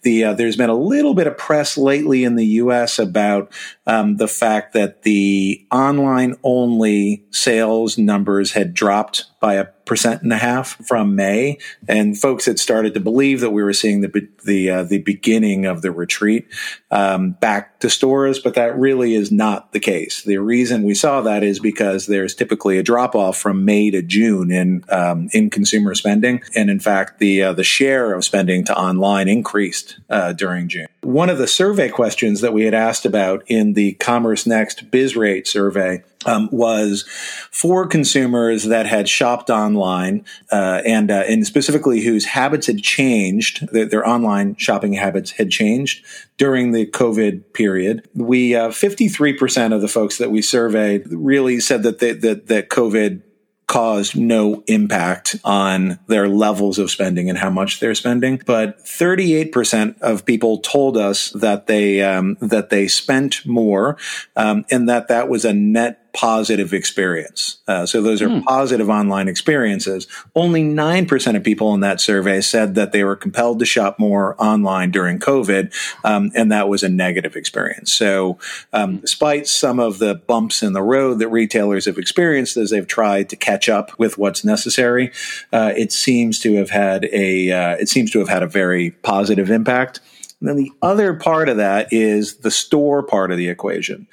the 0.02 0.26
uh, 0.26 0.34
there's 0.34 0.58
been 0.58 0.70
a 0.70 0.76
little 0.76 1.14
bit 1.14 1.28
of 1.28 1.38
press 1.38 1.78
lately 1.78 2.26
in 2.26 2.36
the 2.36 2.46
U.S. 2.46 3.00
about 3.00 3.52
um, 3.88 4.18
the 4.18 4.28
fact 4.28 4.74
that 4.74 5.04
the 5.04 5.66
online 5.72 6.36
only 6.44 7.26
sales 7.32 7.98
numbers 7.98 8.52
had 8.52 8.74
dropped 8.74 9.26
by 9.40 9.54
a 9.56 9.66
percent 9.86 10.22
and 10.22 10.32
a 10.32 10.38
half 10.38 10.76
from 10.86 11.16
May, 11.16 11.58
and 11.88 12.20
folks 12.20 12.46
had 12.46 12.60
started 12.60 12.94
to 12.94 13.00
believe 13.00 13.40
that 13.42 13.52
we 13.52 13.64
were 13.64 13.74
seeing 13.74 14.02
the 14.02 14.28
the 14.46 14.70
uh, 14.70 14.84
the 14.84 15.00
beginning 15.00 15.66
of 15.66 15.82
the 15.82 15.92
retreat 15.92 16.48
um, 16.90 17.32
back 17.32 17.80
to 17.80 17.90
stores, 17.90 18.40
but 18.40 18.56
that 18.56 18.78
really 18.78 19.16
is 19.16 19.32
not 19.32 19.72
the 19.72 19.80
case. 19.80 20.24
The 20.24 20.38
reason 20.38 20.84
we 20.84 20.94
saw 20.94 21.22
that 21.22 21.44
is 21.44 21.60
because 21.60 22.06
there's 22.06 22.36
typically 22.36 22.78
a 22.78 22.84
drop 22.84 23.16
off 23.16 23.38
from 23.38 23.66
May 23.66 23.92
to 23.92 24.02
June 24.02 24.52
in 24.52 24.84
um, 24.90 25.30
in 25.34 25.50
consumer 25.50 25.96
spending, 25.96 26.42
and 26.56 26.70
in 26.70 26.80
fact, 26.80 27.20
the 27.20 27.44
uh, 27.44 27.54
the 27.54 27.64
share 27.64 28.14
of 28.14 28.24
spending 28.24 28.64
to 28.66 28.78
online 28.78 29.28
increased 29.28 30.00
uh, 30.10 30.34
during 30.34 30.68
June. 30.68 30.88
One 31.04 31.32
of 31.32 31.40
the 31.40 31.48
survey 31.48 31.90
questions 31.90 32.42
that 32.42 32.54
we 32.54 32.64
had 32.64 32.76
asked 32.76 33.06
about 33.06 33.44
in 33.48 33.74
the 33.74 33.94
Commerce 33.94 34.46
Next 34.46 34.92
BizRate 34.92 35.48
survey 35.48 36.04
um, 36.28 36.48
was 36.52 37.04
for 37.50 37.88
consumers 37.88 38.66
that 38.66 38.86
had 38.86 39.10
shopped 39.10 39.50
online 39.50 40.24
uh, 40.52 40.84
and 40.86 41.10
uh, 41.10 41.24
and 41.28 41.46
specifically 41.48 42.02
whose 42.02 42.26
habits 42.26 42.68
had 42.68 42.84
changed, 42.84 43.68
their, 43.72 43.86
their, 43.86 44.08
online 44.08 44.56
shopping 44.58 44.94
habits 44.94 45.32
had 45.32 45.50
changed 45.50 46.06
during 46.38 46.72
the 46.72 46.86
COVID 46.86 47.54
period. 47.54 48.08
We 48.14 48.56
uh, 48.56 48.70
fifty 48.70 49.08
three 49.08 49.34
percent 49.34 49.74
of 49.74 49.82
the 49.82 49.88
folks 49.88 50.20
that 50.20 50.30
we 50.30 50.44
surveyed 50.44 51.12
really 51.12 51.60
said 51.60 51.82
that 51.82 51.98
they, 51.98 52.14
that 52.14 52.46
that 52.48 52.70
COVID 52.70 53.24
caused 53.72 54.18
no 54.18 54.66
impact 54.68 55.38
on 55.46 55.98
their 56.08 56.28
levels 56.28 56.78
of 56.78 56.92
spending 56.92 57.30
and 57.30 57.38
how 57.38 57.50
much 57.50 57.80
they're 57.80 57.96
spending. 57.96 58.42
But 58.46 58.80
38% 58.80 59.98
of 60.02 60.26
people 60.26 60.58
told 60.58 60.98
us 60.98 61.30
that 61.30 61.68
they 61.68 62.02
um, 62.02 62.36
that 62.42 62.70
they 62.70 62.90
spent 62.90 63.46
more, 63.46 63.98
um, 64.36 64.66
and 64.70 64.90
that 64.90 65.08
that 65.08 65.30
was 65.30 65.46
a 65.46 65.54
net 65.54 66.01
positive 66.14 66.74
experience. 66.74 67.58
Uh, 67.68 67.86
so 67.86 68.02
those 68.02 68.22
are 68.22 68.30
hmm. 68.30 68.42
positive 68.42 68.90
online 68.90 69.28
experiences. 69.28 70.08
Only 70.36 70.64
9% 70.64 71.36
of 71.36 71.44
people 71.44 71.74
in 71.74 71.80
that 71.82 72.02
survey 72.02 72.42
said 72.42 72.76
that 72.76 72.92
they 72.92 73.04
were 73.04 73.16
compelled 73.16 73.60
to 73.60 73.66
shop 73.66 73.98
more 73.98 74.36
online 74.42 74.92
during 74.92 75.20
COVID, 75.20 75.74
um, 76.04 76.32
and 76.36 76.52
that 76.52 76.68
was 76.68 76.84
a 76.84 76.90
negative 76.90 77.36
experience. 77.36 77.94
So 77.94 78.38
um, 78.74 78.98
despite 78.98 79.48
some 79.48 79.80
of 79.80 80.00
the 80.00 80.16
bumps 80.16 80.62
in 80.64 80.74
the 80.74 80.82
road 80.82 81.20
that 81.20 81.30
retailers 81.30 81.86
have 81.86 81.98
experienced 81.98 82.58
as 82.58 82.72
they've 82.72 82.88
tried 82.88 83.30
to 83.30 83.36
catch 83.36 83.70
up 83.70 83.98
with 83.98 84.18
what's 84.18 84.44
necessary, 84.44 85.12
uh, 85.54 85.72
it 85.76 85.92
seems 85.92 86.40
to 86.40 86.56
have 86.56 86.70
had 86.70 87.06
a 87.06 87.52
uh, 87.52 87.76
it 87.76 87.90
seems 87.90 88.12
to 88.12 88.20
have 88.20 88.30
had 88.30 88.44
a 88.44 88.48
very 88.48 88.92
positive 88.92 89.50
impact. 89.50 90.00
And 90.42 90.50
then 90.50 90.58
the 90.58 90.72
other 90.82 91.14
part 91.14 91.50
of 91.50 91.58
that 91.58 91.94
is 91.94 92.38
the 92.38 92.50
store 92.50 93.04
part 93.04 93.32
of 93.32 93.38
the 93.38 93.48
equation, 93.48 94.08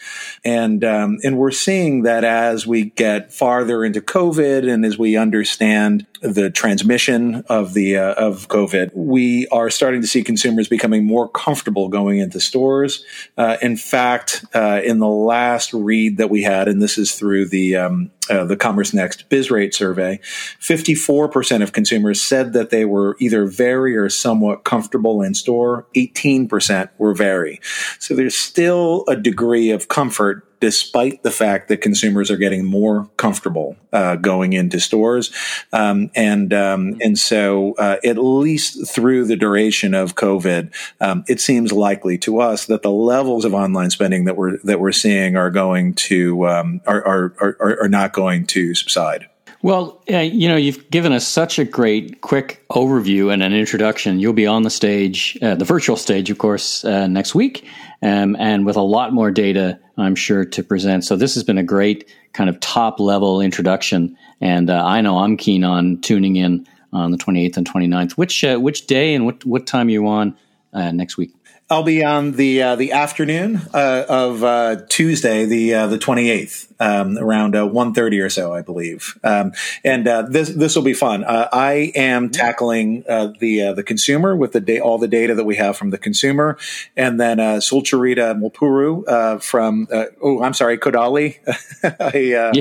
and 0.44 0.84
um, 0.84 1.18
and 1.24 1.38
we're 1.38 1.50
seeing 1.50 2.02
that 2.02 2.22
as 2.22 2.66
we 2.66 2.90
get 2.90 3.32
farther 3.32 3.82
into 3.82 4.02
COVID 4.02 4.70
and 4.70 4.84
as 4.84 4.98
we 4.98 5.16
understand 5.16 6.06
the 6.20 6.50
transmission 6.50 7.44
of 7.48 7.72
the 7.72 7.96
uh, 7.96 8.12
of 8.12 8.48
COVID, 8.48 8.90
we 8.94 9.46
are 9.48 9.70
starting 9.70 10.02
to 10.02 10.06
see 10.06 10.22
consumers 10.22 10.68
becoming 10.68 11.06
more 11.06 11.28
comfortable 11.28 11.88
going 11.88 12.18
into 12.18 12.40
stores. 12.40 13.04
Uh, 13.38 13.56
in 13.62 13.78
fact, 13.78 14.44
uh, 14.54 14.82
in 14.84 14.98
the 14.98 15.08
last 15.08 15.72
read 15.72 16.18
that 16.18 16.28
we 16.28 16.42
had, 16.42 16.68
and 16.68 16.82
this 16.82 16.98
is 16.98 17.14
through 17.14 17.46
the 17.46 17.76
um, 17.76 18.10
uh, 18.30 18.44
the 18.44 18.56
Commerce 18.56 18.92
Next 18.92 19.28
BizRate 19.30 19.74
survey, 19.74 20.20
54% 20.60 21.62
of 21.62 21.72
consumers 21.72 22.20
said 22.20 22.52
that 22.52 22.70
they 22.70 22.84
were 22.84 23.16
either 23.20 23.46
very 23.46 23.96
or 23.96 24.08
somewhat 24.08 24.64
comfortable 24.64 25.22
in 25.22 25.34
store. 25.34 25.86
18% 25.94 26.90
were 26.98 27.14
very. 27.14 27.60
So 27.98 28.14
there's 28.14 28.36
still 28.36 29.04
a 29.08 29.16
degree 29.16 29.70
of 29.70 29.88
comfort 29.88 30.47
despite 30.60 31.22
the 31.22 31.30
fact 31.30 31.68
that 31.68 31.78
consumers 31.78 32.30
are 32.30 32.36
getting 32.36 32.64
more 32.64 33.08
comfortable 33.16 33.76
uh, 33.92 34.16
going 34.16 34.52
into 34.52 34.80
stores, 34.80 35.32
um, 35.72 36.10
and 36.14 36.52
um, 36.52 36.96
and 37.00 37.18
so 37.18 37.74
uh, 37.78 37.96
at 38.04 38.18
least 38.18 38.88
through 38.88 39.24
the 39.26 39.36
duration 39.36 39.94
of 39.94 40.14
COVID, 40.14 40.72
um, 41.00 41.24
it 41.28 41.40
seems 41.40 41.72
likely 41.72 42.18
to 42.18 42.40
us 42.40 42.66
that 42.66 42.82
the 42.82 42.90
levels 42.90 43.44
of 43.44 43.54
online 43.54 43.90
spending 43.90 44.24
that 44.24 44.36
we're 44.36 44.58
that 44.64 44.80
we're 44.80 44.92
seeing 44.92 45.36
are 45.36 45.50
going 45.50 45.94
to 45.94 46.46
um, 46.48 46.80
are, 46.86 47.04
are, 47.06 47.34
are 47.40 47.82
are 47.82 47.88
not 47.88 48.12
going 48.12 48.46
to 48.48 48.74
subside. 48.74 49.28
Well, 49.60 50.00
uh, 50.10 50.18
you 50.18 50.48
know, 50.48 50.56
you've 50.56 50.88
given 50.90 51.12
us 51.12 51.26
such 51.26 51.58
a 51.58 51.64
great, 51.64 52.20
quick 52.20 52.64
overview 52.70 53.32
and 53.32 53.42
an 53.42 53.52
introduction. 53.52 54.20
You'll 54.20 54.32
be 54.32 54.46
on 54.46 54.62
the 54.62 54.70
stage, 54.70 55.36
uh, 55.42 55.56
the 55.56 55.64
virtual 55.64 55.96
stage, 55.96 56.30
of 56.30 56.38
course, 56.38 56.84
uh, 56.84 57.08
next 57.08 57.34
week, 57.34 57.66
um, 58.02 58.36
and 58.38 58.64
with 58.64 58.76
a 58.76 58.82
lot 58.82 59.12
more 59.12 59.30
data, 59.30 59.78
I'm 59.96 60.14
sure, 60.14 60.44
to 60.44 60.62
present. 60.62 61.04
So 61.04 61.16
this 61.16 61.34
has 61.34 61.42
been 61.42 61.58
a 61.58 61.62
great 61.62 62.08
kind 62.32 62.48
of 62.48 62.60
top 62.60 63.00
level 63.00 63.40
introduction, 63.40 64.16
and 64.40 64.70
uh, 64.70 64.84
I 64.84 65.00
know 65.00 65.18
I'm 65.18 65.36
keen 65.36 65.64
on 65.64 66.00
tuning 66.00 66.36
in 66.36 66.66
on 66.92 67.10
the 67.10 67.18
28th 67.18 67.56
and 67.56 67.68
29th. 67.68 68.12
Which 68.12 68.44
uh, 68.44 68.58
which 68.58 68.86
day 68.86 69.14
and 69.14 69.26
what 69.26 69.44
what 69.44 69.66
time 69.66 69.88
are 69.88 69.90
you 69.90 70.06
on 70.06 70.36
uh, 70.72 70.92
next 70.92 71.16
week? 71.16 71.34
I'll 71.70 71.82
be 71.82 72.02
on 72.02 72.32
the 72.32 72.62
uh, 72.62 72.76
the 72.76 72.92
afternoon 72.92 73.60
uh, 73.74 74.04
of 74.08 74.42
uh, 74.42 74.76
Tuesday, 74.88 75.44
the 75.44 75.86
the 75.88 75.98
twenty 75.98 76.30
eighth, 76.30 76.67
um, 76.80 77.18
around 77.18 77.56
uh, 77.56 77.66
one 77.66 77.92
thirty 77.94 78.20
or 78.20 78.30
so, 78.30 78.52
I 78.52 78.62
believe. 78.62 79.18
Um, 79.24 79.52
and 79.84 80.06
uh, 80.06 80.22
this 80.22 80.50
this 80.50 80.76
will 80.76 80.82
be 80.82 80.94
fun. 80.94 81.24
I 81.26 81.92
am 81.94 82.30
tackling 82.30 83.02
the 83.02 83.72
the 83.74 83.82
consumer 83.82 84.36
with 84.36 84.52
the 84.52 84.60
da- 84.60 84.80
all 84.80 84.98
the 84.98 85.08
data 85.08 85.34
that 85.34 85.44
we 85.44 85.56
have 85.56 85.76
from 85.76 85.90
the 85.90 85.98
consumer, 85.98 86.58
and 86.96 87.20
then 87.20 87.40
uh, 87.40 87.56
Sucharita 87.56 88.38
Mulpuru 88.38 89.42
from 89.42 89.88
oh, 90.22 90.42
I'm 90.42 90.54
sorry, 90.54 90.78
Kodali. 90.78 91.38
I 92.00 92.18
yeah. 92.18 92.52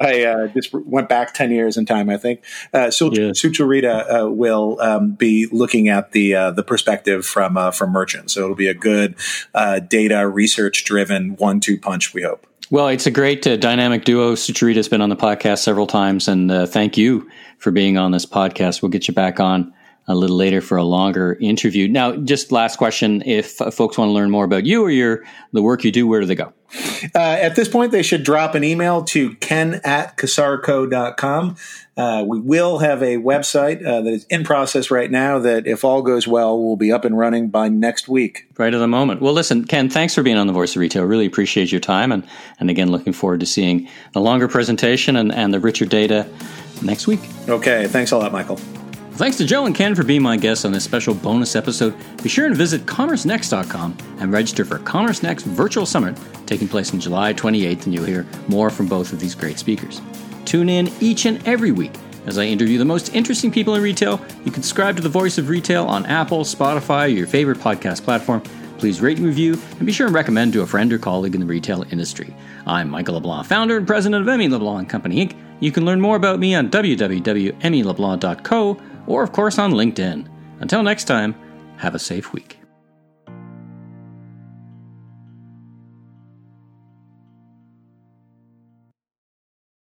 I 0.00 0.46
just 0.48 0.72
went 0.72 1.08
back 1.08 1.34
ten 1.34 1.50
years 1.50 1.76
in 1.76 1.86
time. 1.86 2.10
I 2.10 2.16
think 2.16 2.42
uh, 2.72 2.90
Sul- 2.90 3.16
yeah. 3.16 3.30
Sucharita 3.30 4.34
will 4.34 4.80
um, 4.80 5.12
be 5.12 5.48
looking 5.50 5.88
at 5.88 6.12
the 6.12 6.32
the 6.54 6.62
perspective 6.62 7.24
from 7.24 7.72
from 7.72 7.90
merchants. 7.90 8.34
So 8.34 8.42
it'll 8.44 8.56
be 8.56 8.68
a 8.68 8.74
good 8.74 9.14
uh, 9.54 9.80
data 9.80 10.26
research 10.28 10.84
driven 10.84 11.36
one 11.36 11.60
two 11.60 11.78
punch. 11.78 12.14
We 12.14 12.22
hope. 12.22 12.46
Well, 12.72 12.88
it's 12.88 13.04
a 13.04 13.10
great 13.10 13.46
uh, 13.46 13.58
dynamic 13.58 14.06
duo. 14.06 14.32
Sucharita's 14.32 14.88
been 14.88 15.02
on 15.02 15.10
the 15.10 15.14
podcast 15.14 15.58
several 15.58 15.86
times, 15.86 16.26
and 16.26 16.50
uh, 16.50 16.64
thank 16.64 16.96
you 16.96 17.28
for 17.58 17.70
being 17.70 17.98
on 17.98 18.12
this 18.12 18.24
podcast. 18.24 18.80
We'll 18.80 18.88
get 18.88 19.08
you 19.08 19.12
back 19.12 19.40
on 19.40 19.74
a 20.12 20.14
little 20.14 20.36
later 20.36 20.60
for 20.60 20.76
a 20.76 20.84
longer 20.84 21.36
interview. 21.40 21.88
Now, 21.88 22.16
just 22.16 22.52
last 22.52 22.76
question: 22.76 23.22
If 23.26 23.52
folks 23.56 23.98
want 23.98 24.08
to 24.08 24.12
learn 24.12 24.30
more 24.30 24.44
about 24.44 24.66
you 24.66 24.82
or 24.84 24.90
your 24.90 25.24
the 25.52 25.62
work 25.62 25.84
you 25.84 25.92
do, 25.92 26.06
where 26.06 26.20
do 26.20 26.26
they 26.26 26.34
go? 26.34 26.52
Uh, 27.14 27.18
at 27.18 27.54
this 27.54 27.68
point, 27.68 27.92
they 27.92 28.02
should 28.02 28.22
drop 28.22 28.54
an 28.54 28.64
email 28.64 29.04
to 29.04 29.34
ken 29.36 29.80
at 29.84 30.16
cassarco.com. 30.16 31.56
Uh, 31.96 32.24
we 32.26 32.40
will 32.40 32.78
have 32.78 33.02
a 33.02 33.16
website 33.16 33.84
uh, 33.84 34.00
that 34.00 34.10
is 34.10 34.24
in 34.30 34.44
process 34.44 34.90
right 34.90 35.10
now 35.10 35.38
that, 35.38 35.66
if 35.66 35.84
all 35.84 36.00
goes 36.00 36.26
well, 36.26 36.58
will 36.58 36.76
be 36.76 36.90
up 36.90 37.04
and 37.04 37.18
running 37.18 37.50
by 37.50 37.68
next 37.68 38.08
week. 38.08 38.48
Right 38.56 38.72
at 38.72 38.78
the 38.78 38.88
moment. 38.88 39.20
Well, 39.20 39.34
listen, 39.34 39.64
Ken, 39.64 39.90
thanks 39.90 40.14
for 40.14 40.22
being 40.22 40.38
on 40.38 40.46
the 40.46 40.52
Voice 40.52 40.74
of 40.74 40.80
Retail. 40.80 41.04
Really 41.04 41.26
appreciate 41.26 41.70
your 41.70 41.80
time. 41.80 42.10
And, 42.10 42.26
and 42.58 42.70
again, 42.70 42.90
looking 42.90 43.12
forward 43.12 43.40
to 43.40 43.46
seeing 43.46 43.88
the 44.14 44.20
longer 44.20 44.48
presentation 44.48 45.16
and, 45.16 45.32
and 45.32 45.52
the 45.52 45.60
richer 45.60 45.84
data 45.84 46.26
next 46.80 47.06
week. 47.06 47.20
Okay. 47.48 47.86
Thanks 47.88 48.12
a 48.12 48.18
lot, 48.18 48.32
Michael. 48.32 48.58
Thanks 49.16 49.36
to 49.36 49.44
Joe 49.44 49.66
and 49.66 49.74
Ken 49.74 49.94
for 49.94 50.04
being 50.04 50.22
my 50.22 50.36
guests 50.36 50.64
on 50.64 50.72
this 50.72 50.84
special 50.84 51.14
bonus 51.14 51.54
episode. 51.54 51.94
Be 52.22 52.30
sure 52.30 52.48
to 52.48 52.54
visit 52.54 52.86
commercenext.com 52.86 53.96
and 54.18 54.32
register 54.32 54.64
for 54.64 54.78
Commerce 54.78 55.22
Next 55.22 55.44
Virtual 55.44 55.84
Summit 55.84 56.18
taking 56.46 56.66
place 56.66 56.92
on 56.92 57.00
July 57.00 57.34
28th, 57.34 57.84
and 57.84 57.94
you'll 57.94 58.04
hear 58.04 58.26
more 58.48 58.70
from 58.70 58.86
both 58.86 59.12
of 59.12 59.20
these 59.20 59.34
great 59.34 59.58
speakers. 59.58 60.00
Tune 60.44 60.68
in 60.68 60.90
each 61.00 61.26
and 61.26 61.46
every 61.46 61.72
week 61.72 61.92
as 62.26 62.38
I 62.38 62.44
interview 62.44 62.78
the 62.78 62.84
most 62.84 63.14
interesting 63.14 63.52
people 63.52 63.74
in 63.74 63.82
retail. 63.82 64.20
You 64.44 64.50
can 64.50 64.62
subscribe 64.62 64.96
to 64.96 65.02
the 65.02 65.08
Voice 65.08 65.38
of 65.38 65.48
Retail 65.48 65.86
on 65.86 66.04
Apple, 66.06 66.44
Spotify, 66.44 67.14
your 67.14 67.26
favorite 67.26 67.58
podcast 67.58 68.04
platform. 68.04 68.42
Please 68.78 69.00
rate 69.00 69.18
and 69.18 69.26
review, 69.26 69.58
and 69.78 69.86
be 69.86 69.92
sure 69.92 70.06
and 70.06 70.14
recommend 70.14 70.52
to 70.54 70.62
a 70.62 70.66
friend 70.66 70.92
or 70.92 70.98
colleague 70.98 71.34
in 71.34 71.40
the 71.40 71.46
retail 71.46 71.84
industry. 71.92 72.34
I'm 72.66 72.90
Michael 72.90 73.14
LeBlanc, 73.14 73.46
founder 73.46 73.76
and 73.76 73.86
president 73.86 74.22
of 74.22 74.28
M.E. 74.28 74.48
LeBlanc 74.48 74.88
Company 74.88 75.24
Inc. 75.24 75.36
You 75.60 75.70
can 75.70 75.84
learn 75.84 76.00
more 76.00 76.16
about 76.16 76.40
me 76.40 76.56
on 76.56 76.68
www.meleblanc.co 76.70 78.80
or, 79.06 79.22
of 79.22 79.32
course, 79.32 79.58
on 79.58 79.72
LinkedIn. 79.72 80.28
Until 80.60 80.82
next 80.82 81.04
time, 81.04 81.34
have 81.76 81.94
a 81.94 81.98
safe 81.98 82.32
week. 82.32 82.61